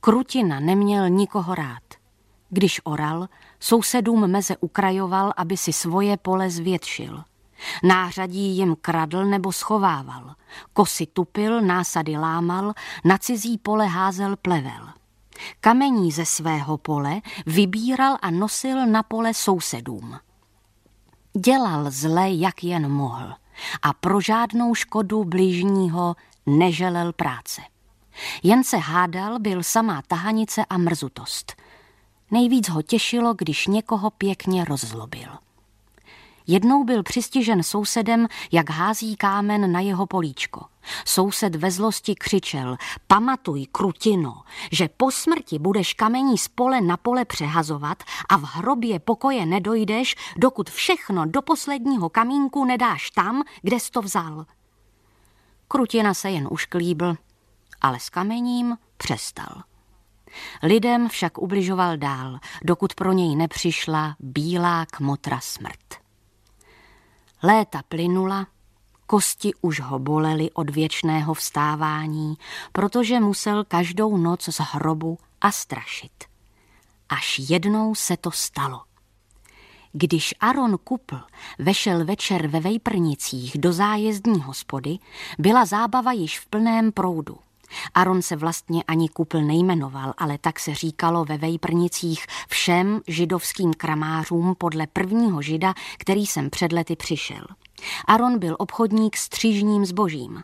Krutina 0.00 0.60
neměl 0.60 1.08
nikoho 1.08 1.54
rád. 1.54 1.82
Když 2.50 2.80
oral, 2.84 3.28
sousedům 3.60 4.26
meze 4.30 4.56
ukrajoval, 4.56 5.32
aby 5.36 5.56
si 5.56 5.72
svoje 5.72 6.16
pole 6.16 6.50
zvětšil. 6.50 7.24
Nářadí 7.82 8.56
jim 8.56 8.76
kradl 8.80 9.24
nebo 9.24 9.52
schovával. 9.52 10.34
Kosy 10.72 11.06
tupil, 11.06 11.60
násady 11.60 12.16
lámal, 12.16 12.72
na 13.04 13.18
cizí 13.18 13.58
pole 13.58 13.86
házel 13.86 14.36
plevel. 14.36 14.88
Kamení 15.60 16.12
ze 16.12 16.24
svého 16.24 16.78
pole 16.78 17.20
vybíral 17.46 18.16
a 18.22 18.30
nosil 18.30 18.86
na 18.86 19.02
pole 19.02 19.34
sousedům. 19.34 20.18
Dělal 21.40 21.90
zle, 21.90 22.30
jak 22.30 22.64
jen 22.64 22.92
mohl 22.92 23.34
a 23.82 23.92
pro 23.92 24.20
žádnou 24.20 24.74
škodu 24.74 25.24
blížního 25.24 26.16
neželel 26.46 27.12
práce. 27.12 27.62
Jen 28.42 28.64
se 28.64 28.76
hádal, 28.76 29.38
byl 29.38 29.62
samá 29.62 30.02
tahanice 30.06 30.64
a 30.64 30.78
mrzutost– 30.78 31.52
Nejvíc 32.30 32.68
ho 32.68 32.82
těšilo, 32.82 33.34
když 33.34 33.66
někoho 33.66 34.10
pěkně 34.10 34.64
rozzlobil. 34.64 35.28
Jednou 36.50 36.84
byl 36.84 37.02
přistižen 37.02 37.62
sousedem, 37.62 38.26
jak 38.52 38.70
hází 38.70 39.16
kámen 39.16 39.72
na 39.72 39.80
jeho 39.80 40.06
políčko. 40.06 40.64
Soused 41.04 41.56
ve 41.56 41.70
zlosti 41.70 42.14
křičel, 42.14 42.76
pamatuj, 43.06 43.66
krutino, 43.72 44.42
že 44.72 44.88
po 44.96 45.10
smrti 45.10 45.58
budeš 45.58 45.94
kamení 45.94 46.38
z 46.38 46.48
pole 46.48 46.80
na 46.80 46.96
pole 46.96 47.24
přehazovat 47.24 48.02
a 48.28 48.36
v 48.36 48.42
hrobě 48.42 48.98
pokoje 48.98 49.46
nedojdeš, 49.46 50.16
dokud 50.36 50.70
všechno 50.70 51.26
do 51.26 51.42
posledního 51.42 52.08
kamínku 52.08 52.64
nedáš 52.64 53.10
tam, 53.10 53.42
kde 53.62 53.80
jsi 53.80 53.90
to 53.90 54.02
vzal. 54.02 54.46
Krutina 55.68 56.14
se 56.14 56.30
jen 56.30 56.48
ušklíbl, 56.50 57.14
ale 57.80 58.00
s 58.00 58.10
kamením 58.10 58.76
přestal. 58.96 59.62
Lidem 60.62 61.08
však 61.08 61.38
ubližoval 61.38 61.96
dál, 61.96 62.38
dokud 62.64 62.94
pro 62.94 63.12
něj 63.12 63.36
nepřišla 63.36 64.16
bílá 64.20 64.86
kmotra 64.86 65.40
smrt. 65.40 65.94
Léta 67.42 67.82
plynula, 67.88 68.46
kosti 69.06 69.52
už 69.60 69.80
ho 69.80 69.98
bolely 69.98 70.50
od 70.50 70.70
věčného 70.70 71.34
vstávání, 71.34 72.38
protože 72.72 73.20
musel 73.20 73.64
každou 73.64 74.16
noc 74.16 74.48
z 74.48 74.60
hrobu 74.60 75.18
a 75.40 75.50
strašit. 75.50 76.24
Až 77.08 77.38
jednou 77.38 77.94
se 77.94 78.16
to 78.16 78.30
stalo. 78.30 78.82
Když 79.92 80.34
Aron 80.40 80.78
Kupl 80.84 81.20
vešel 81.58 82.04
večer 82.04 82.46
ve 82.46 82.60
Vejprnicích 82.60 83.58
do 83.58 83.72
zájezdní 83.72 84.40
hospody, 84.40 84.98
byla 85.38 85.64
zábava 85.64 86.12
již 86.12 86.40
v 86.40 86.46
plném 86.46 86.92
proudu. 86.92 87.38
Aron 87.94 88.22
se 88.22 88.36
vlastně 88.36 88.82
ani 88.82 89.08
kupl 89.08 89.40
nejmenoval, 89.40 90.14
ale 90.18 90.38
tak 90.38 90.60
se 90.60 90.74
říkalo 90.74 91.24
ve 91.24 91.38
Vejprnicích 91.38 92.26
všem 92.48 93.00
židovským 93.06 93.74
kramářům 93.74 94.54
podle 94.58 94.86
prvního 94.86 95.42
žida, 95.42 95.74
který 95.98 96.26
sem 96.26 96.50
před 96.50 96.72
lety 96.72 96.96
přišel. 96.96 97.44
Aron 98.06 98.38
byl 98.38 98.56
obchodník 98.58 99.16
s 99.16 99.28
třížním 99.28 99.86
zbožím. 99.86 100.42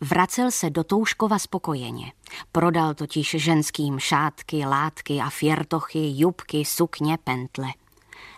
Vracel 0.00 0.50
se 0.50 0.70
do 0.70 0.84
Touškova 0.84 1.38
spokojeně. 1.38 2.12
Prodal 2.52 2.94
totiž 2.94 3.30
ženským 3.38 3.98
šátky, 3.98 4.66
látky 4.66 5.20
a 5.20 5.30
fiertochy, 5.30 6.12
jubky, 6.14 6.64
sukně, 6.64 7.18
pentle. 7.24 7.68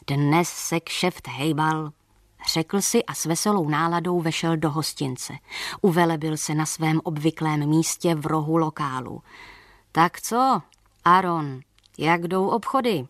Dnes 0.07 0.49
se 0.49 0.81
kšeft 0.81 1.29
hejbal, 1.29 1.91
řekl 2.53 2.81
si 2.81 3.05
a 3.05 3.15
s 3.15 3.25
veselou 3.25 3.69
náladou 3.69 4.21
vešel 4.21 4.57
do 4.57 4.71
hostince. 4.71 5.33
Uvelebil 5.81 6.37
se 6.37 6.55
na 6.55 6.67
svém 6.67 7.01
obvyklém 7.05 7.67
místě 7.67 8.15
v 8.15 8.27
rohu 8.27 8.57
lokálu. 8.57 9.23
Tak 9.93 10.21
co, 10.21 10.63
Aaron, 11.05 11.61
jak 11.99 12.29
jdou 12.29 12.49
obchody? 12.49 13.07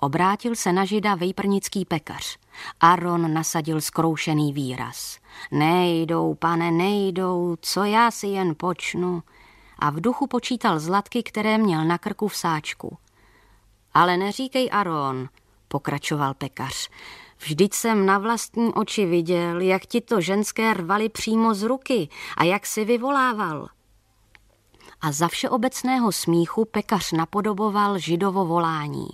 Obrátil 0.00 0.54
se 0.54 0.72
na 0.72 0.84
žida 0.84 1.14
vejprnický 1.14 1.84
pekař. 1.84 2.38
Aaron 2.80 3.34
nasadil 3.34 3.80
skroušený 3.80 4.52
výraz. 4.52 5.18
Nejdou, 5.50 6.34
pane, 6.34 6.70
nejdou, 6.70 7.56
co 7.60 7.84
já 7.84 8.10
si 8.10 8.26
jen 8.26 8.54
počnu. 8.56 9.22
A 9.78 9.90
v 9.90 10.00
duchu 10.00 10.26
počítal 10.26 10.78
zlatky, 10.80 11.22
které 11.22 11.58
měl 11.58 11.84
na 11.84 11.98
krku 11.98 12.28
v 12.28 12.36
sáčku. 12.36 12.98
Ale 13.94 14.16
neříkej 14.16 14.68
Aaron, 14.72 15.28
pokračoval 15.68 16.34
pekař. 16.34 16.90
Vždyť 17.38 17.74
jsem 17.74 18.06
na 18.06 18.18
vlastní 18.18 18.74
oči 18.74 19.06
viděl, 19.06 19.60
jak 19.60 19.86
ti 19.86 20.00
to 20.00 20.20
ženské 20.20 20.74
rvali 20.74 21.08
přímo 21.08 21.54
z 21.54 21.62
ruky 21.62 22.08
a 22.36 22.44
jak 22.44 22.66
si 22.66 22.84
vyvolával. 22.84 23.68
A 25.00 25.12
za 25.12 25.28
všeobecného 25.28 26.12
smíchu 26.12 26.64
pekař 26.64 27.12
napodoboval 27.12 27.98
židovo 27.98 28.44
volání. 28.44 29.08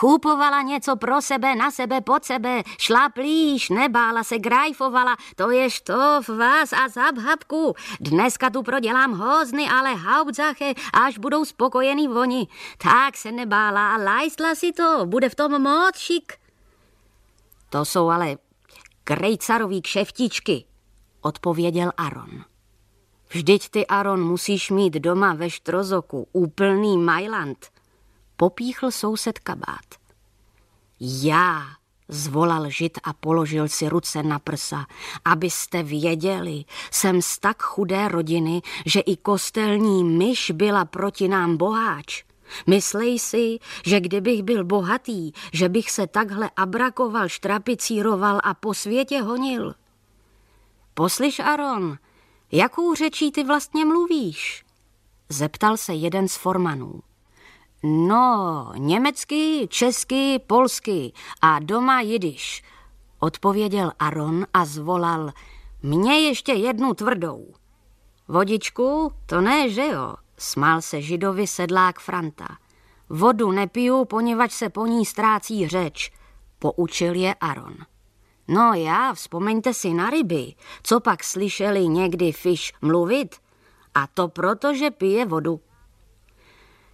Kupovala 0.00 0.62
něco 0.62 0.96
pro 0.96 1.22
sebe, 1.22 1.54
na 1.54 1.70
sebe, 1.70 2.00
pod 2.00 2.24
sebe, 2.24 2.62
šla 2.78 3.08
plíš, 3.08 3.68
nebála 3.68 4.24
se, 4.24 4.38
grajfovala, 4.38 5.16
to 5.36 5.50
je 5.50 5.68
v 6.20 6.28
vás 6.28 6.72
a 6.72 6.88
zabhabku. 6.88 7.74
Dneska 8.00 8.50
tu 8.50 8.62
prodělám 8.62 9.12
hozny, 9.12 9.68
ale 9.68 9.94
haubzache, 9.94 10.74
až 10.92 11.18
budou 11.18 11.44
spokojený 11.44 12.08
voni. 12.08 12.48
Tak 12.78 13.16
se 13.16 13.32
nebála 13.32 13.94
a 13.94 13.96
lajstla 13.96 14.54
si 14.54 14.72
to, 14.72 15.06
bude 15.06 15.28
v 15.28 15.34
tom 15.34 15.62
moc 15.62 15.96
šik. 15.96 16.47
To 17.70 17.84
jsou 17.84 18.08
ale 18.08 18.36
krejcarový 19.04 19.82
kšeftičky, 19.82 20.64
odpověděl 21.20 21.92
Aaron. 21.96 22.44
Vždyť 23.30 23.68
ty, 23.68 23.86
Aaron, 23.86 24.24
musíš 24.24 24.70
mít 24.70 24.94
doma 24.94 25.34
ve 25.34 25.50
Štrozoku 25.50 26.28
úplný 26.32 26.98
Majland– 26.98 27.66
popíchl 28.38 28.90
soused 28.90 29.38
kabát. 29.38 29.84
Já, 31.00 31.62
zvolal 32.08 32.70
žid 32.70 32.98
a 33.04 33.12
položil 33.12 33.68
si 33.68 33.88
ruce 33.88 34.22
na 34.22 34.38
prsa. 34.38 34.86
Abyste 35.24 35.82
věděli, 35.82 36.64
jsem 36.90 37.22
z 37.22 37.38
tak 37.38 37.62
chudé 37.62 38.08
rodiny, 38.08 38.62
že 38.86 39.00
i 39.00 39.16
kostelní 39.16 40.04
myš 40.04 40.50
byla 40.50 40.84
proti 40.84 41.28
nám 41.28 41.56
boháč. 41.56 42.24
Myslej 42.66 43.18
si, 43.18 43.58
že 43.86 44.00
kdybych 44.00 44.42
byl 44.42 44.64
bohatý, 44.64 45.32
že 45.52 45.68
bych 45.68 45.90
se 45.90 46.06
takhle 46.06 46.50
abrakoval, 46.56 47.28
štrapicíroval 47.28 48.40
a 48.44 48.54
po 48.54 48.74
světě 48.74 49.22
honil. 49.22 49.74
Poslyš, 50.94 51.40
Aron, 51.40 51.98
jakou 52.52 52.94
řečí 52.94 53.32
ty 53.32 53.44
vlastně 53.44 53.84
mluvíš? 53.84 54.64
Zeptal 55.28 55.76
se 55.76 55.94
jeden 55.94 56.28
z 56.28 56.36
formanů. 56.36 57.00
No, 57.82 58.72
německy, 58.76 59.68
česky, 59.70 60.38
polsky 60.46 61.12
a 61.40 61.58
doma 61.58 62.00
jidiš, 62.00 62.62
odpověděl 63.18 63.92
Aron 63.98 64.46
a 64.54 64.64
zvolal, 64.64 65.30
mě 65.82 66.20
ještě 66.20 66.52
jednu 66.52 66.94
tvrdou. 66.94 67.54
Vodičku, 68.28 69.12
to 69.26 69.40
ne, 69.40 69.70
že 69.70 69.86
jo, 69.86 70.14
smál 70.38 70.82
se 70.82 71.02
židovi 71.02 71.46
sedlák 71.46 72.00
Franta. 72.00 72.48
Vodu 73.08 73.52
nepiju, 73.52 74.04
poněvadž 74.04 74.52
se 74.52 74.68
po 74.68 74.86
ní 74.86 75.06
ztrácí 75.06 75.68
řeč, 75.68 76.12
poučil 76.58 77.14
je 77.14 77.34
Aron. 77.34 77.74
No 78.48 78.74
já, 78.74 79.14
vzpomeňte 79.14 79.74
si 79.74 79.94
na 79.94 80.10
ryby, 80.10 80.54
co 80.82 81.00
pak 81.00 81.24
slyšeli 81.24 81.88
někdy 81.88 82.32
fiš 82.32 82.72
mluvit? 82.82 83.36
A 83.94 84.06
to 84.06 84.28
proto, 84.28 84.74
že 84.74 84.90
pije 84.90 85.26
vodu. 85.26 85.60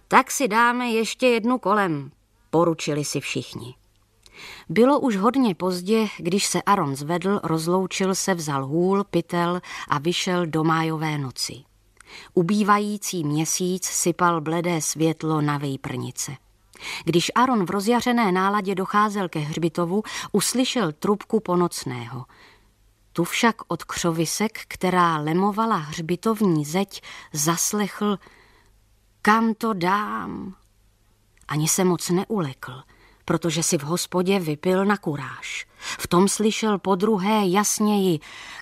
Tak 0.07 0.31
si 0.31 0.47
dáme 0.47 0.89
ještě 0.89 1.27
jednu 1.27 1.59
kolem, 1.59 2.11
poručili 2.49 3.05
si 3.05 3.19
všichni. 3.19 3.75
Bylo 4.69 4.99
už 4.99 5.17
hodně 5.17 5.55
pozdě, 5.55 6.07
když 6.17 6.45
se 6.45 6.61
Aron 6.61 6.95
zvedl, 6.95 7.39
rozloučil 7.43 8.15
se, 8.15 8.33
vzal 8.33 8.65
hůl, 8.65 9.03
pytel 9.03 9.61
a 9.89 9.99
vyšel 9.99 10.45
do 10.45 10.63
májové 10.63 11.17
noci. 11.17 11.63
Ubývající 12.33 13.23
měsíc 13.23 13.85
sypal 13.85 14.41
bledé 14.41 14.81
světlo 14.81 15.41
na 15.41 15.57
vejprnice. 15.57 16.37
Když 17.03 17.31
Aron 17.35 17.65
v 17.65 17.69
rozjařené 17.69 18.31
náladě 18.31 18.75
docházel 18.75 19.29
ke 19.29 19.39
hřbitovu, 19.39 20.03
uslyšel 20.31 20.91
trubku 20.91 21.39
ponocného. 21.39 22.25
Tu 23.13 23.23
však 23.23 23.55
od 23.67 23.83
křovisek, 23.83 24.59
která 24.67 25.17
lemovala 25.17 25.75
hřbitovní 25.75 26.65
zeď, 26.65 27.01
zaslechl 27.33 28.17
kam 29.25 29.53
to 29.53 29.73
dám? 29.73 30.55
Ani 31.47 31.67
se 31.67 31.83
moc 31.83 32.09
neulekl, 32.09 32.83
protože 33.25 33.63
si 33.63 33.77
v 33.77 33.81
hospodě 33.81 34.39
vypil 34.39 34.85
na 34.85 34.97
kuráž. 34.97 35.67
V 35.77 36.07
tom 36.07 36.27
slyšel 36.27 36.79
po 36.79 36.95
druhé 36.95 37.47
jasněji, 37.47 38.19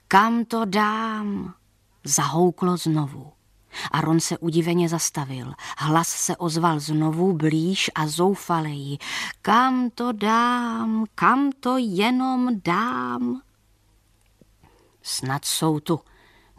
kam 0.07 0.45
to 0.45 0.65
dám? 0.65 1.53
Zahouklo 2.03 2.77
znovu. 2.77 3.31
Aron 3.91 4.19
se 4.19 4.37
udiveně 4.37 4.89
zastavil. 4.89 5.53
Hlas 5.77 6.07
se 6.07 6.37
ozval 6.37 6.79
znovu 6.79 7.33
blíž 7.33 7.91
a 7.95 8.07
zoufaleji. 8.07 8.97
Kam 9.41 9.89
to 9.89 10.11
dám, 10.11 11.05
kam 11.15 11.51
to 11.59 11.77
jenom 11.77 12.61
dám? 12.65 13.41
Snad 15.01 15.45
jsou 15.45 15.79
tu 15.79 15.99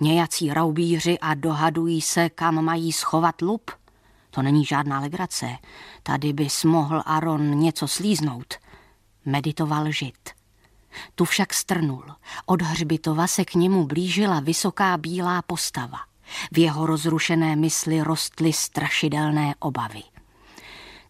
nějací 0.00 0.54
raubíři 0.54 1.18
a 1.18 1.34
dohadují 1.34 2.00
se, 2.00 2.28
kam 2.30 2.64
mají 2.64 2.92
schovat 2.92 3.42
lup? 3.42 3.70
To 4.30 4.42
není 4.42 4.64
žádná 4.64 5.00
legrace. 5.00 5.46
Tady 6.02 6.32
bys 6.32 6.64
mohl 6.64 7.02
Aaron 7.06 7.58
něco 7.58 7.88
slíznout. 7.88 8.54
Meditoval 9.24 9.92
žid. 9.92 10.33
Tu 11.14 11.24
však 11.24 11.54
strnul. 11.54 12.04
Od 12.46 12.62
hřbitova 12.62 13.26
se 13.26 13.44
k 13.44 13.54
němu 13.54 13.86
blížila 13.86 14.40
vysoká 14.40 14.96
bílá 14.96 15.42
postava. 15.42 15.98
V 16.52 16.58
jeho 16.58 16.86
rozrušené 16.86 17.56
mysli 17.56 18.02
rostly 18.02 18.52
strašidelné 18.52 19.54
obavy. 19.58 20.02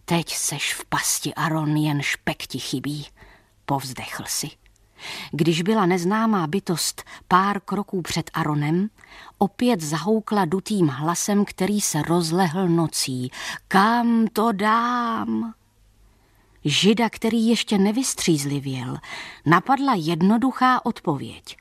Teď 0.05 0.33
seš 0.33 0.73
v 0.73 0.85
pasti, 0.85 1.33
Aron, 1.33 1.77
jen 1.77 2.01
špek 2.01 2.47
ti 2.47 2.59
chybí, 2.59 3.05
povzdechl 3.65 4.23
si. 4.27 4.49
Když 5.31 5.61
byla 5.61 5.85
neznámá 5.85 6.47
bytost 6.47 7.03
pár 7.27 7.59
kroků 7.59 8.01
před 8.01 8.31
Aronem, 8.33 8.89
opět 9.37 9.81
zahoukla 9.81 10.45
dutým 10.45 10.87
hlasem, 10.87 11.45
který 11.45 11.81
se 11.81 12.01
rozlehl 12.01 12.69
nocí. 12.69 13.31
Kam 13.67 14.27
to 14.33 14.51
dám? 14.51 15.53
Žida, 16.65 17.09
který 17.09 17.47
ještě 17.47 17.77
nevystřízlivěl, 17.77 18.97
napadla 19.45 19.93
jednoduchá 19.97 20.85
odpověď. 20.85 21.57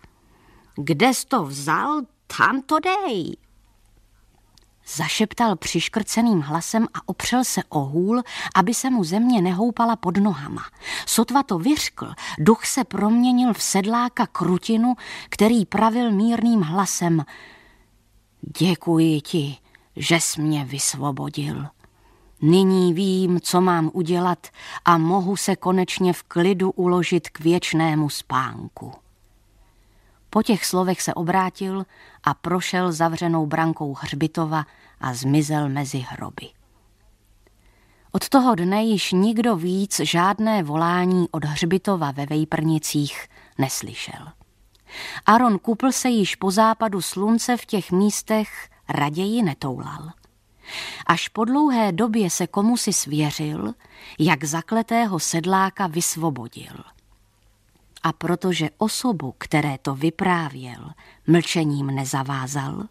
Kde 0.77 1.15
jsi 1.15 1.27
to 1.27 1.45
vzal, 1.45 2.01
tam 2.37 2.63
to 2.63 2.77
dej. 2.79 3.37
Zašeptal 4.87 5.57
přiškrceným 5.57 6.41
hlasem 6.41 6.87
a 6.95 6.99
opřel 7.07 7.45
se 7.45 7.63
o 7.69 7.81
hůl, 7.81 8.23
aby 8.55 8.75
se 8.75 8.91
mu 8.91 9.05
země 9.05 9.43
nehoupala 9.43 9.97
pod 9.97 10.17
nohama. 10.17 10.63
Sotva 11.07 11.43
to 11.43 11.59
vyřkl, 11.59 12.13
duch 12.39 12.67
se 12.67 12.85
proměnil 12.85 13.55
v 13.55 13.63
sedláka 13.63 14.27
krutinu, 14.27 14.95
který 15.29 15.67
pravil 15.67 16.11
mírným 16.11 16.61
hlasem. 16.61 17.25
Děkuji 18.59 19.21
ti, 19.21 19.57
že 19.97 20.17
jsi 20.17 20.41
mě 20.41 20.65
vysvobodil. 20.65 21.67
Nyní 22.47 22.95
vím, 22.95 23.41
co 23.41 23.61
mám 23.61 23.91
udělat 23.93 24.47
a 24.85 24.99
mohu 24.99 25.37
se 25.37 25.57
konečně 25.57 26.13
v 26.13 26.23
klidu 26.23 26.71
uložit 26.71 27.29
k 27.29 27.41
věčnému 27.41 28.11
spánku. 28.11 28.93
Po 30.31 30.43
těch 30.43 30.65
slovech 30.65 31.03
se 31.03 31.15
obrátil 31.15 31.87
a 32.25 32.35
prošel 32.35 32.93
zavřenou 32.93 33.47
brankou 33.47 33.95
hřbitova 33.95 34.67
a 35.01 35.15
zmizel 35.15 35.69
mezi 35.69 35.99
hroby. 35.99 36.49
Od 38.13 38.29
toho 38.29 38.55
dne 38.55 38.85
již 38.85 39.13
nikdo 39.13 39.57
víc 39.57 40.01
žádné 40.01 40.63
volání 40.63 41.29
od 41.31 41.45
hřbitova 41.45 42.11
ve 42.11 42.27
Vejprnicích 42.27 43.29
neslyšel. 43.59 44.29
Aaron 45.27 45.59
Kupl 45.59 45.93
se 45.93 46.09
již 46.09 46.35
po 46.35 46.51
západu 46.51 47.03
slunce 47.03 47.57
v 47.57 47.67
těch 47.67 47.93
místech 47.93 48.69
raději 48.89 49.43
netoulal. 49.43 50.11
Až 51.07 51.29
po 51.29 51.45
dlouhé 51.45 51.93
době 51.93 52.31
se 52.31 52.47
komu 52.47 52.77
si 52.77 52.93
svěřil, 52.93 53.75
jak 54.19 54.45
zakletého 54.45 55.21
sedláka 55.21 55.87
vysvobodil– 55.87 56.75
A 58.05 58.13
protože 58.13 58.71
osobu, 58.79 59.35
které 59.39 59.79
to 59.79 59.95
vyprávěl, 59.95 60.91
mlčením 61.27 61.87
nezavázal, 61.87 62.85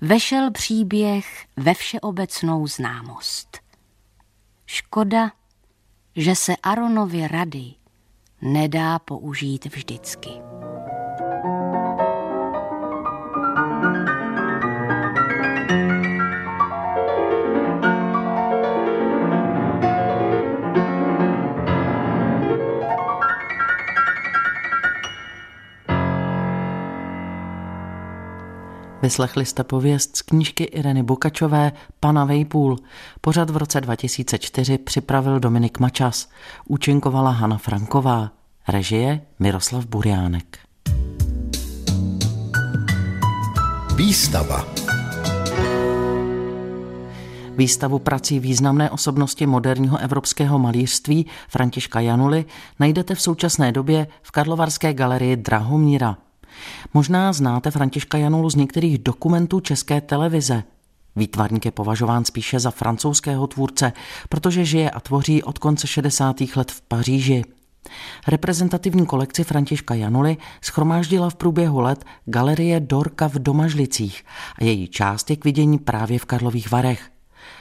vešel 0.00 0.50
příběh 0.50 1.46
ve 1.56 1.74
všeobecnou 1.74 2.66
známost. 2.66 3.58
Škoda, 4.66 5.32
že 6.16 6.34
se 6.34 6.56
Aronovi 6.56 7.28
rady 7.28 7.74
nedá 8.42 8.98
použít 8.98 9.64
vždycky. 9.64 10.30
Vyslechli 29.04 29.46
jste 29.46 29.64
pověst 29.64 30.16
z 30.16 30.22
knížky 30.22 30.64
Ireny 30.64 31.02
Bukačové 31.02 31.72
Pana 32.00 32.24
Vejpůl. 32.24 32.78
Pořad 33.20 33.50
v 33.50 33.56
roce 33.56 33.80
2004 33.80 34.78
připravil 34.78 35.40
Dominik 35.40 35.78
Mačas. 35.78 36.28
Účinkovala 36.68 37.30
Hana 37.30 37.58
Franková. 37.58 38.30
Režie 38.68 39.20
Miroslav 39.38 39.86
Buriánek. 39.86 40.58
Výstava 43.96 44.66
Výstavu 47.56 47.98
prací 47.98 48.40
významné 48.40 48.90
osobnosti 48.90 49.46
moderního 49.46 49.98
evropského 49.98 50.58
malířství 50.58 51.26
Františka 51.48 52.00
Januly 52.00 52.44
najdete 52.80 53.14
v 53.14 53.20
současné 53.20 53.72
době 53.72 54.06
v 54.22 54.30
Karlovarské 54.30 54.94
galerii 54.94 55.36
Drahomíra. 55.36 56.23
Možná 56.94 57.32
znáte 57.32 57.70
Františka 57.70 58.18
Janulu 58.18 58.50
z 58.50 58.54
některých 58.54 58.98
dokumentů 58.98 59.60
české 59.60 60.00
televize. 60.00 60.62
Výtvarník 61.16 61.64
je 61.64 61.70
považován 61.70 62.24
spíše 62.24 62.60
za 62.60 62.70
francouzského 62.70 63.46
tvůrce, 63.46 63.92
protože 64.28 64.64
žije 64.64 64.90
a 64.90 65.00
tvoří 65.00 65.42
od 65.42 65.58
konce 65.58 65.86
60. 65.86 66.36
let 66.56 66.70
v 66.70 66.80
Paříži. 66.80 67.44
Reprezentativní 68.28 69.06
kolekci 69.06 69.44
Františka 69.44 69.94
Januly 69.94 70.36
schromáždila 70.62 71.30
v 71.30 71.34
průběhu 71.34 71.80
let 71.80 72.04
galerie 72.24 72.80
Dorka 72.80 73.28
v 73.28 73.34
Domažlicích 73.34 74.24
a 74.60 74.64
její 74.64 74.88
část 74.88 75.30
je 75.30 75.36
k 75.36 75.44
vidění 75.44 75.78
právě 75.78 76.18
v 76.18 76.24
Karlových 76.24 76.70
Varech. 76.70 77.10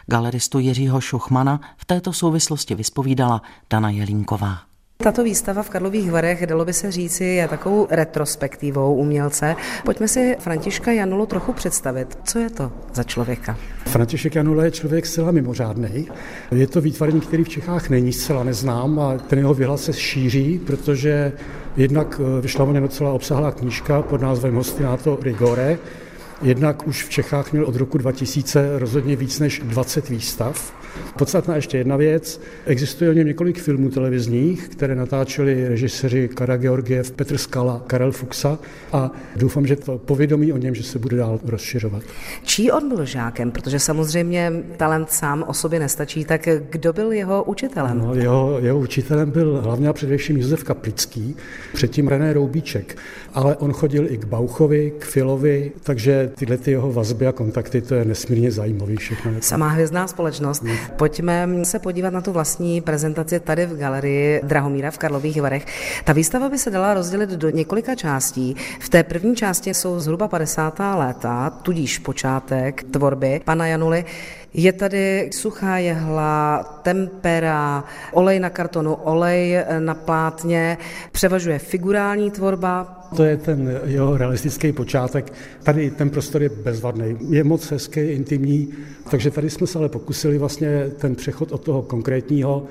Galeristu 0.07 0.59
Jiřího 0.59 1.01
Šuchmana 1.01 1.61
v 1.77 1.85
této 1.85 2.13
souvislosti 2.13 2.75
vyspovídala 2.75 3.41
Dana 3.69 3.89
Jelínková. 3.89 4.72
Tato 4.97 5.23
výstava 5.23 5.63
v 5.63 5.69
Karlových 5.69 6.11
Varech, 6.11 6.47
dalo 6.47 6.65
by 6.65 6.73
se 6.73 6.91
říci, 6.91 7.23
je 7.23 7.47
takovou 7.47 7.87
retrospektivou 7.89 8.95
umělce. 8.95 9.55
Pojďme 9.85 10.07
si 10.07 10.35
Františka 10.39 10.91
Janulu 10.91 11.25
trochu 11.25 11.53
představit. 11.53 12.17
Co 12.23 12.39
je 12.39 12.49
to 12.49 12.71
za 12.93 13.03
člověka? 13.03 13.57
František 13.87 14.35
Janula 14.35 14.63
je 14.63 14.71
člověk 14.71 15.05
zcela 15.05 15.31
mimořádný. 15.31 16.07
Je 16.51 16.67
to 16.67 16.81
výtvarník, 16.81 17.27
který 17.27 17.43
v 17.43 17.49
Čechách 17.49 17.89
není 17.89 18.13
zcela 18.13 18.43
neznám 18.43 18.99
a 18.99 19.17
ten 19.17 19.39
jeho 19.39 19.53
vyhlas 19.53 19.83
se 19.83 19.93
šíří, 19.93 20.59
protože 20.65 21.31
jednak 21.77 22.21
vyšla 22.41 22.65
o 22.65 22.73
docela 22.73 23.11
obsahlá 23.11 23.51
knížka 23.51 24.01
pod 24.01 24.21
názvem 24.21 24.55
Hostinato 24.55 25.19
Rigore, 25.21 25.77
Jednak 26.43 26.87
už 26.87 27.03
v 27.03 27.09
Čechách 27.09 27.51
měl 27.51 27.65
od 27.65 27.75
roku 27.75 27.97
2000 27.97 28.79
rozhodně 28.79 29.15
víc 29.15 29.39
než 29.39 29.61
20 29.63 30.09
výstav. 30.09 30.73
Podstatná 31.17 31.55
ještě 31.55 31.77
jedna 31.77 31.97
věc. 31.97 32.41
Existuje 32.65 33.09
o 33.09 33.13
něm 33.13 33.27
několik 33.27 33.61
filmů 33.61 33.89
televizních, 33.89 34.69
které 34.69 34.95
natáčeli 34.95 35.67
režiséři 35.67 36.27
Kara 36.27 36.57
Georgiev, 36.57 37.11
Petr 37.11 37.37
Skala, 37.37 37.83
Karel 37.87 38.11
Fuxa 38.11 38.59
a 38.91 39.11
doufám, 39.35 39.67
že 39.67 39.75
to 39.75 39.97
povědomí 39.97 40.53
o 40.53 40.57
něm, 40.57 40.75
že 40.75 40.83
se 40.83 40.99
bude 40.99 41.17
dál 41.17 41.39
rozšiřovat. 41.45 42.03
Čí 42.43 42.71
on 42.71 42.89
byl 42.89 43.05
žákem? 43.05 43.51
Protože 43.51 43.79
samozřejmě 43.79 44.51
talent 44.77 45.11
sám 45.11 45.43
o 45.47 45.53
sobě 45.53 45.79
nestačí, 45.79 46.25
tak 46.25 46.47
kdo 46.69 46.93
byl 46.93 47.11
jeho 47.11 47.43
učitelem? 47.43 47.97
No, 47.99 48.15
jeho, 48.15 48.59
jeho 48.59 48.79
učitelem 48.79 49.31
byl 49.31 49.61
hlavně 49.61 49.89
a 49.89 49.93
především 49.93 50.37
Josef 50.37 50.63
Kaplický, 50.63 51.35
předtím 51.73 52.07
René 52.07 52.33
Roubíček, 52.33 52.97
ale 53.33 53.55
on 53.55 53.73
chodil 53.73 54.11
i 54.11 54.17
k 54.17 54.25
Bauchovi, 54.25 54.93
k 54.99 55.05
Filovi, 55.05 55.71
takže 55.83 56.31
tyhle 56.35 56.57
ty 56.57 56.71
jeho 56.71 56.91
vazby 56.91 57.27
a 57.27 57.31
kontakty, 57.31 57.81
to 57.81 57.95
je 57.95 58.05
nesmírně 58.05 58.51
zajímavý 58.51 58.95
všechno. 58.95 59.31
Samá 59.39 59.67
hvězdná 59.67 60.07
společnost. 60.07 60.63
Pojďme 60.97 61.47
se 61.63 61.79
podívat 61.79 62.13
na 62.13 62.21
tu 62.21 62.31
vlastní 62.31 62.81
prezentaci 62.81 63.39
tady 63.39 63.65
v 63.65 63.77
galerii 63.77 64.41
Drahomíra 64.43 64.91
v 64.91 64.97
Karlových 64.97 65.41
Varech. 65.41 65.65
Ta 66.03 66.13
výstava 66.13 66.49
by 66.49 66.57
se 66.57 66.69
dala 66.69 66.93
rozdělit 66.93 67.29
do 67.29 67.49
několika 67.49 67.95
částí. 67.95 68.55
V 68.79 68.89
té 68.89 69.03
první 69.03 69.35
části 69.35 69.73
jsou 69.73 69.99
zhruba 69.99 70.27
50. 70.27 70.79
léta, 70.95 71.49
tudíž 71.49 71.99
počátek 71.99 72.83
tvorby 72.83 73.41
pana 73.45 73.67
Januly. 73.67 74.05
Je 74.53 74.73
tady 74.73 75.29
suchá 75.33 75.77
jehla, 75.77 76.63
tempera, 76.83 77.83
olej 78.11 78.39
na 78.39 78.49
kartonu, 78.49 78.93
olej 78.93 79.57
na 79.79 79.93
plátně, 79.93 80.77
převažuje 81.11 81.59
figurální 81.59 82.31
tvorba, 82.31 82.99
to 83.15 83.23
je 83.23 83.37
ten 83.37 83.79
jeho 83.85 84.17
realistický 84.17 84.71
počátek. 84.71 85.33
Tady 85.63 85.91
ten 85.91 86.09
prostor 86.09 86.43
je 86.43 86.49
bezvadný, 86.49 87.17
je 87.29 87.43
moc 87.43 87.71
hezký, 87.71 87.99
intimní, 87.99 88.73
takže 89.09 89.31
tady 89.31 89.49
jsme 89.49 89.67
se 89.67 89.79
ale 89.79 89.89
pokusili 89.89 90.37
vlastně 90.37 90.89
ten 90.97 91.15
přechod 91.15 91.51
od 91.51 91.63
toho 91.63 91.81
konkrétního 91.81 92.65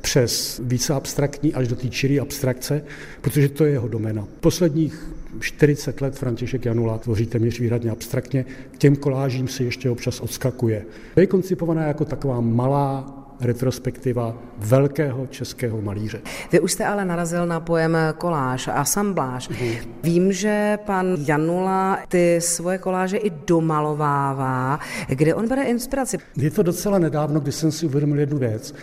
přes 0.00 0.60
více 0.64 0.94
abstraktní 0.94 1.54
až 1.54 1.68
do 1.68 1.76
té 1.76 1.88
čiré 1.88 2.20
abstrakce, 2.20 2.82
protože 3.20 3.48
to 3.48 3.64
je 3.64 3.72
jeho 3.72 3.88
domena. 3.88 4.26
Posledních 4.40 5.15
40 5.40 6.00
let 6.00 6.16
František 6.18 6.64
Janula 6.64 6.98
tvoří 6.98 7.26
téměř 7.26 7.60
výhradně 7.60 7.90
abstraktně, 7.90 8.44
k 8.70 8.78
těm 8.78 8.96
kolážím 8.96 9.48
se 9.48 9.64
ještě 9.64 9.90
občas 9.90 10.20
odskakuje. 10.20 10.84
Je 11.16 11.26
koncipovaná 11.26 11.82
jako 11.86 12.04
taková 12.04 12.40
malá 12.40 13.16
retrospektiva 13.40 14.34
velkého 14.58 15.26
českého 15.26 15.82
malíře. 15.82 16.20
Vy 16.52 16.60
už 16.60 16.72
jste 16.72 16.84
ale 16.84 17.04
narazil 17.04 17.46
na 17.46 17.60
pojem 17.60 17.96
koláž, 18.18 18.68
asambláž. 18.68 19.48
Mm. 19.48 19.56
Vím, 20.02 20.32
že 20.32 20.78
pan 20.86 21.16
Janula 21.26 21.98
ty 22.08 22.40
svoje 22.40 22.78
koláže 22.78 23.16
i 23.16 23.30
domalovává. 23.30 24.80
Kde 25.08 25.34
on 25.34 25.48
bere 25.48 25.62
inspiraci? 25.62 26.18
Je 26.36 26.50
to 26.50 26.62
docela 26.62 26.98
nedávno, 26.98 27.40
kdy 27.40 27.52
jsem 27.52 27.72
si 27.72 27.86
uvědomil 27.86 28.20
jednu 28.20 28.38
věc. 28.38 28.74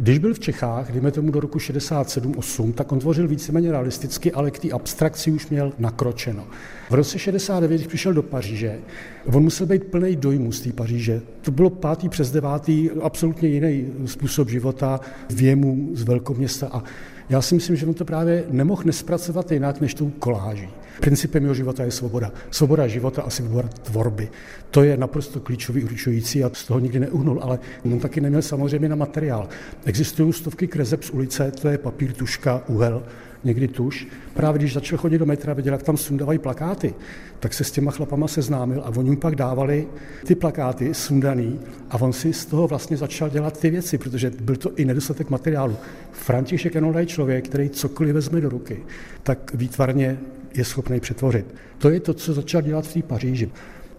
Když 0.00 0.18
byl 0.18 0.34
v 0.34 0.38
Čechách, 0.38 0.92
dejme 0.92 1.10
tomu 1.10 1.30
do 1.30 1.40
roku 1.40 1.58
67-8, 1.58 2.72
tak 2.72 2.92
on 2.92 2.98
tvořil 2.98 3.28
víceméně 3.28 3.70
realisticky, 3.70 4.32
ale 4.32 4.50
k 4.50 4.58
té 4.58 4.70
abstrakci 4.70 5.30
už 5.30 5.48
měl 5.48 5.72
nakročeno. 5.78 6.46
V 6.90 6.94
roce 6.94 7.18
69, 7.18 7.76
když 7.76 7.86
přišel 7.86 8.12
do 8.12 8.22
Paříže, 8.22 8.78
on 9.26 9.42
musel 9.42 9.66
být 9.66 9.84
plný 9.84 10.16
dojmu 10.16 10.52
z 10.52 10.60
té 10.60 10.72
Paříže. 10.72 11.20
To 11.42 11.50
bylo 11.50 11.70
pátý 11.70 12.08
přes 12.08 12.30
devátý, 12.30 12.90
absolutně 13.02 13.48
jiný 13.48 13.86
způsob 14.06 14.48
života, 14.48 15.00
věmu 15.30 15.88
z 15.92 16.02
velkoměsta 16.02 16.68
a 16.72 16.82
já 17.30 17.42
si 17.42 17.54
myslím, 17.54 17.76
že 17.76 17.86
on 17.86 17.94
to 17.94 18.04
právě 18.04 18.44
nemohl 18.50 18.82
nespracovat 18.84 19.52
jinak 19.52 19.80
než 19.80 19.94
tou 19.94 20.10
koláží. 20.10 20.68
Principem 21.00 21.42
jeho 21.42 21.54
života 21.54 21.84
je 21.84 21.90
svoboda. 21.90 22.32
Svoboda 22.50 22.86
života 22.86 23.22
a 23.22 23.30
svoboda 23.30 23.68
tvorby. 23.68 24.28
To 24.70 24.82
je 24.82 24.96
naprosto 24.96 25.40
klíčový, 25.40 25.84
určující 25.84 26.44
a 26.44 26.50
z 26.52 26.64
toho 26.64 26.80
nikdy 26.80 27.00
neuhnul, 27.00 27.40
ale 27.42 27.58
on 27.84 28.00
taky 28.00 28.20
neměl 28.20 28.42
samozřejmě 28.42 28.88
na 28.88 28.96
materiál. 28.96 29.48
Existují 29.84 30.32
stovky 30.32 30.66
kreseb 30.66 31.02
z 31.02 31.10
ulice, 31.10 31.50
to 31.50 31.68
je 31.68 31.78
papír, 31.78 32.12
tuška, 32.12 32.62
uhel, 32.66 33.02
někdy 33.44 33.68
tuš. 33.68 34.08
Právě 34.34 34.58
když 34.58 34.74
začal 34.74 34.98
chodit 34.98 35.18
do 35.18 35.26
metra, 35.26 35.54
viděl, 35.54 35.72
jak 35.72 35.82
tam 35.82 35.96
sundávají 35.96 36.38
plakáty, 36.38 36.94
tak 37.40 37.54
se 37.54 37.64
s 37.64 37.70
těma 37.70 37.90
chlapama 37.90 38.28
seznámil 38.28 38.82
a 38.84 38.88
oni 38.96 39.10
mu 39.10 39.16
pak 39.16 39.36
dávali 39.36 39.88
ty 40.26 40.34
plakáty 40.34 40.94
sundaný 40.94 41.60
a 41.90 42.00
on 42.00 42.12
si 42.12 42.32
z 42.32 42.46
toho 42.46 42.68
vlastně 42.68 42.96
začal 42.96 43.28
dělat 43.30 43.60
ty 43.60 43.70
věci, 43.70 43.98
protože 43.98 44.30
byl 44.40 44.56
to 44.56 44.74
i 44.76 44.84
nedostatek 44.84 45.30
materiálu. 45.30 45.76
František 46.12 46.76
Enola 46.76 47.00
je 47.00 47.06
člověk, 47.06 47.48
který 47.48 47.70
cokoliv 47.70 48.14
vezme 48.14 48.40
do 48.40 48.48
ruky, 48.48 48.82
tak 49.22 49.54
výtvarně 49.54 50.18
je 50.54 50.64
schopný 50.64 51.00
přetvořit. 51.00 51.54
To 51.78 51.90
je 51.90 52.00
to, 52.00 52.14
co 52.14 52.34
začal 52.34 52.62
dělat 52.62 52.86
v 52.86 52.94
té 52.94 53.02
Paříži. 53.02 53.50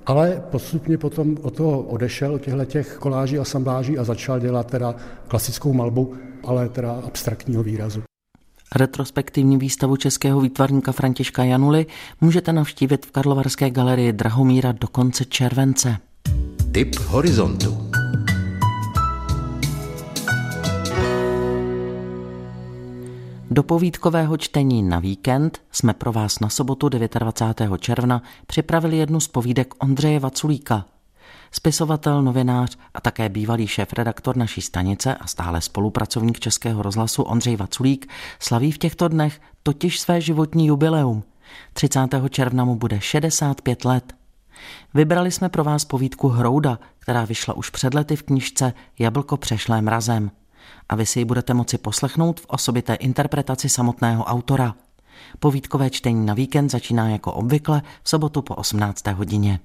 Ale 0.05 0.43
postupně 0.51 0.97
potom 0.97 1.37
od 1.41 1.55
toho 1.55 1.81
odešel, 1.81 2.33
od 2.33 2.41
těchto 2.41 2.65
těch 2.65 2.95
koláží 2.95 3.39
a 3.39 3.45
sambláží 3.45 3.97
a 3.97 4.03
začal 4.03 4.39
dělat 4.39 4.71
teda 4.71 4.95
klasickou 5.27 5.73
malbu, 5.73 6.13
ale 6.43 6.69
teda 6.69 6.91
abstraktního 6.91 7.63
výrazu. 7.63 8.08
Retrospektivní 8.75 9.57
výstavu 9.57 9.95
českého 9.95 10.41
výtvarníka 10.41 10.91
Františka 10.91 11.43
Januly 11.43 11.85
můžete 12.21 12.53
navštívit 12.53 13.05
v 13.05 13.11
Karlovarské 13.11 13.69
galerii 13.69 14.13
Drahomíra 14.13 14.71
do 14.71 14.87
konce 14.87 15.25
července. 15.25 15.97
Tip 16.71 16.95
horizontu. 16.95 17.89
Do 23.51 23.63
povídkového 23.63 24.37
čtení 24.37 24.83
na 24.83 24.99
víkend 24.99 25.61
jsme 25.71 25.93
pro 25.93 26.11
vás 26.11 26.39
na 26.39 26.49
sobotu 26.49 26.89
29. 26.89 27.81
června 27.81 28.23
připravili 28.47 28.97
jednu 28.97 29.19
z 29.19 29.27
povídek 29.27 29.73
Ondřeje 29.83 30.19
Vaculíka. 30.19 30.85
Spisovatel, 31.51 32.21
novinář 32.21 32.77
a 32.93 33.01
také 33.01 33.29
bývalý 33.29 33.67
šéf-redaktor 33.67 34.37
naší 34.37 34.61
stanice 34.61 35.15
a 35.15 35.27
stále 35.27 35.61
spolupracovník 35.61 36.39
Českého 36.39 36.81
rozhlasu 36.81 37.23
Ondřej 37.23 37.55
Vaculík 37.55 38.11
slaví 38.39 38.71
v 38.71 38.77
těchto 38.77 39.07
dnech 39.07 39.41
totiž 39.63 39.99
své 39.99 40.21
životní 40.21 40.67
jubileum. 40.67 41.23
30. 41.73 41.99
června 42.29 42.65
mu 42.65 42.75
bude 42.75 43.01
65 43.01 43.85
let. 43.85 44.13
Vybrali 44.93 45.31
jsme 45.31 45.49
pro 45.49 45.63
vás 45.63 45.85
povídku 45.85 46.27
Hrouda, 46.27 46.79
která 46.99 47.25
vyšla 47.25 47.53
už 47.53 47.69
před 47.69 47.93
lety 47.93 48.15
v 48.15 48.23
knižce 48.23 48.73
Jablko 48.99 49.37
přešlé 49.37 49.81
mrazem. 49.81 50.31
A 50.89 50.95
vy 50.95 51.05
si 51.05 51.19
ji 51.19 51.25
budete 51.25 51.53
moci 51.53 51.77
poslechnout 51.77 52.39
v 52.39 52.45
osobité 52.47 52.93
interpretaci 52.93 53.69
samotného 53.69 54.23
autora. 54.23 54.75
Povídkové 55.39 55.89
čtení 55.89 56.25
na 56.25 56.33
víkend 56.33 56.69
začíná 56.69 57.09
jako 57.09 57.33
obvykle 57.33 57.81
v 58.03 58.09
sobotu 58.09 58.41
po 58.41 58.55
18. 58.55 59.07
hodině. 59.07 59.59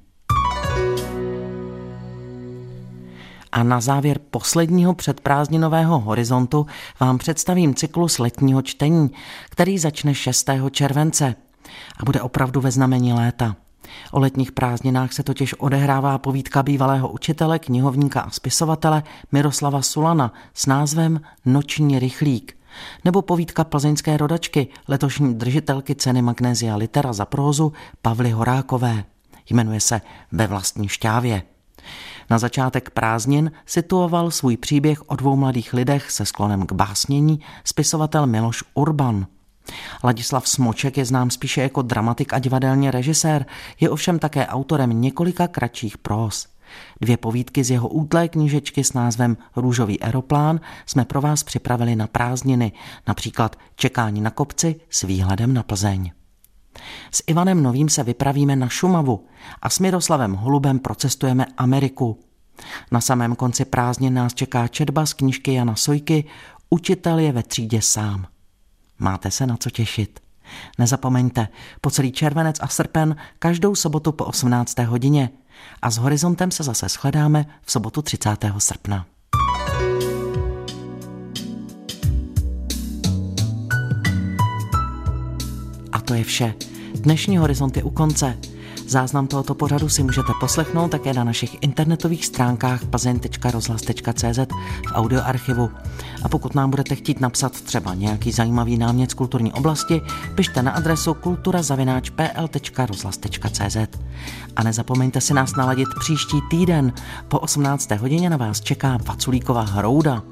A 3.54 3.62
na 3.62 3.80
závěr 3.80 4.20
posledního 4.30 4.94
předprázdninového 4.94 5.98
horizontu 5.98 6.66
vám 7.00 7.18
představím 7.18 7.74
cyklus 7.74 8.18
letního 8.18 8.62
čtení, 8.62 9.10
který 9.50 9.78
začne 9.78 10.14
6. 10.14 10.50
července 10.70 11.34
a 11.96 12.04
bude 12.04 12.22
opravdu 12.22 12.60
ve 12.60 12.70
znamení 12.70 13.12
léta. 13.12 13.56
O 14.12 14.20
letních 14.20 14.52
prázdninách 14.52 15.12
se 15.12 15.22
totiž 15.22 15.54
odehrává 15.54 16.18
povídka 16.18 16.62
bývalého 16.62 17.08
učitele, 17.08 17.58
knihovníka 17.58 18.20
a 18.20 18.30
spisovatele 18.30 19.02
Miroslava 19.32 19.82
Sulana 19.82 20.32
s 20.54 20.66
názvem 20.66 21.20
Noční 21.44 21.98
rychlík 21.98 22.56
nebo 23.04 23.22
povídka 23.22 23.64
plzeňské 23.64 24.16
rodačky, 24.16 24.68
letošní 24.88 25.34
držitelky 25.34 25.94
ceny 25.94 26.22
Magnézia 26.22 26.76
Litera 26.76 27.12
za 27.12 27.24
prózu 27.24 27.72
Pavly 28.02 28.30
Horákové. 28.30 29.04
Jmenuje 29.50 29.80
se 29.80 30.00
Ve 30.32 30.46
vlastní 30.46 30.88
šťávě. 30.88 31.53
Na 32.30 32.38
začátek 32.38 32.90
prázdnin 32.90 33.52
situoval 33.66 34.30
svůj 34.30 34.56
příběh 34.56 35.10
o 35.10 35.16
dvou 35.16 35.36
mladých 35.36 35.72
lidech 35.72 36.10
se 36.10 36.26
sklonem 36.26 36.66
k 36.66 36.72
básnění 36.72 37.40
spisovatel 37.64 38.26
Miloš 38.26 38.64
Urban. 38.74 39.26
Ladislav 40.04 40.48
Smoček 40.48 40.96
je 40.96 41.04
znám 41.04 41.30
spíše 41.30 41.62
jako 41.62 41.82
dramatik 41.82 42.32
a 42.32 42.38
divadelní 42.38 42.90
režisér, 42.90 43.46
je 43.80 43.90
ovšem 43.90 44.18
také 44.18 44.46
autorem 44.46 45.00
několika 45.00 45.48
kratších 45.48 45.98
prós. 45.98 46.46
Dvě 47.00 47.16
povídky 47.16 47.64
z 47.64 47.70
jeho 47.70 47.88
útlé 47.88 48.28
knížečky 48.28 48.84
s 48.84 48.92
názvem 48.92 49.36
Růžový 49.56 50.00
aeroplán 50.00 50.60
jsme 50.86 51.04
pro 51.04 51.20
vás 51.20 51.42
připravili 51.42 51.96
na 51.96 52.06
prázdniny, 52.06 52.72
například 53.08 53.56
Čekání 53.76 54.20
na 54.20 54.30
kopci 54.30 54.80
s 54.90 55.02
výhledem 55.02 55.54
na 55.54 55.62
Plzeň. 55.62 56.12
S 57.10 57.22
Ivanem 57.26 57.62
Novým 57.62 57.88
se 57.88 58.02
vypravíme 58.02 58.56
na 58.56 58.68
Šumavu 58.68 59.26
a 59.62 59.70
s 59.70 59.78
Miroslavem 59.78 60.32
Holubem 60.32 60.78
procestujeme 60.78 61.46
Ameriku. 61.56 62.20
Na 62.92 63.00
samém 63.00 63.36
konci 63.36 63.64
prázdnin 63.64 64.14
nás 64.14 64.34
čeká 64.34 64.68
četba 64.68 65.06
z 65.06 65.12
knížky 65.12 65.54
Jana 65.54 65.76
Sojky 65.76 66.24
Učitel 66.70 67.18
je 67.18 67.32
ve 67.32 67.42
třídě 67.42 67.82
sám. 67.82 68.26
Máte 68.98 69.30
se 69.30 69.46
na 69.46 69.56
co 69.56 69.70
těšit. 69.70 70.20
Nezapomeňte, 70.78 71.48
po 71.80 71.90
celý 71.90 72.12
červenec 72.12 72.56
a 72.60 72.68
srpen 72.68 73.16
každou 73.38 73.74
sobotu 73.74 74.12
po 74.12 74.24
18. 74.24 74.78
hodině 74.78 75.30
a 75.82 75.90
s 75.90 75.96
horizontem 75.96 76.50
se 76.50 76.62
zase 76.62 76.88
shledáme 76.88 77.46
v 77.62 77.72
sobotu 77.72 78.02
30. 78.02 78.30
srpna. 78.58 79.06
To 86.14 86.18
je 86.18 86.24
vše. 86.24 86.54
Dnešní 86.94 87.38
horizont 87.38 87.76
je 87.76 87.82
u 87.82 87.90
konce. 87.90 88.38
Záznam 88.86 89.26
tohoto 89.26 89.54
pořadu 89.54 89.88
si 89.88 90.02
můžete 90.02 90.32
poslechnout 90.40 90.90
také 90.90 91.12
na 91.12 91.24
našich 91.24 91.56
internetových 91.60 92.26
stránkách 92.26 92.84
plzeň.rozhlas.cz 92.84 94.38
v 94.88 94.92
audioarchivu. 94.92 95.70
A 96.22 96.28
pokud 96.28 96.54
nám 96.54 96.70
budete 96.70 96.94
chtít 96.94 97.20
napsat 97.20 97.60
třeba 97.60 97.94
nějaký 97.94 98.32
zajímavý 98.32 98.78
námět 98.78 99.10
z 99.10 99.14
kulturní 99.14 99.52
oblasti, 99.52 100.00
pište 100.34 100.62
na 100.62 100.70
adresu 100.70 101.14
kulturazavináč.pl.rozhlas.cz 101.14 103.76
A 104.56 104.62
nezapomeňte 104.62 105.20
si 105.20 105.34
nás 105.34 105.56
naladit 105.56 105.88
příští 106.00 106.40
týden. 106.50 106.92
Po 107.28 107.38
18. 107.38 107.90
hodině 107.90 108.30
na 108.30 108.36
vás 108.36 108.60
čeká 108.60 108.98
Vaculíková 109.04 109.62
hrouda. 109.62 110.22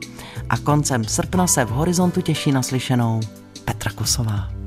A 0.48 0.56
koncem 0.56 1.04
srpna 1.04 1.46
se 1.46 1.64
v 1.64 1.68
horizontu 1.68 2.20
těší 2.20 2.52
naslyšenou 2.52 3.20
Petra 3.64 3.92
Kosová. 3.92 4.62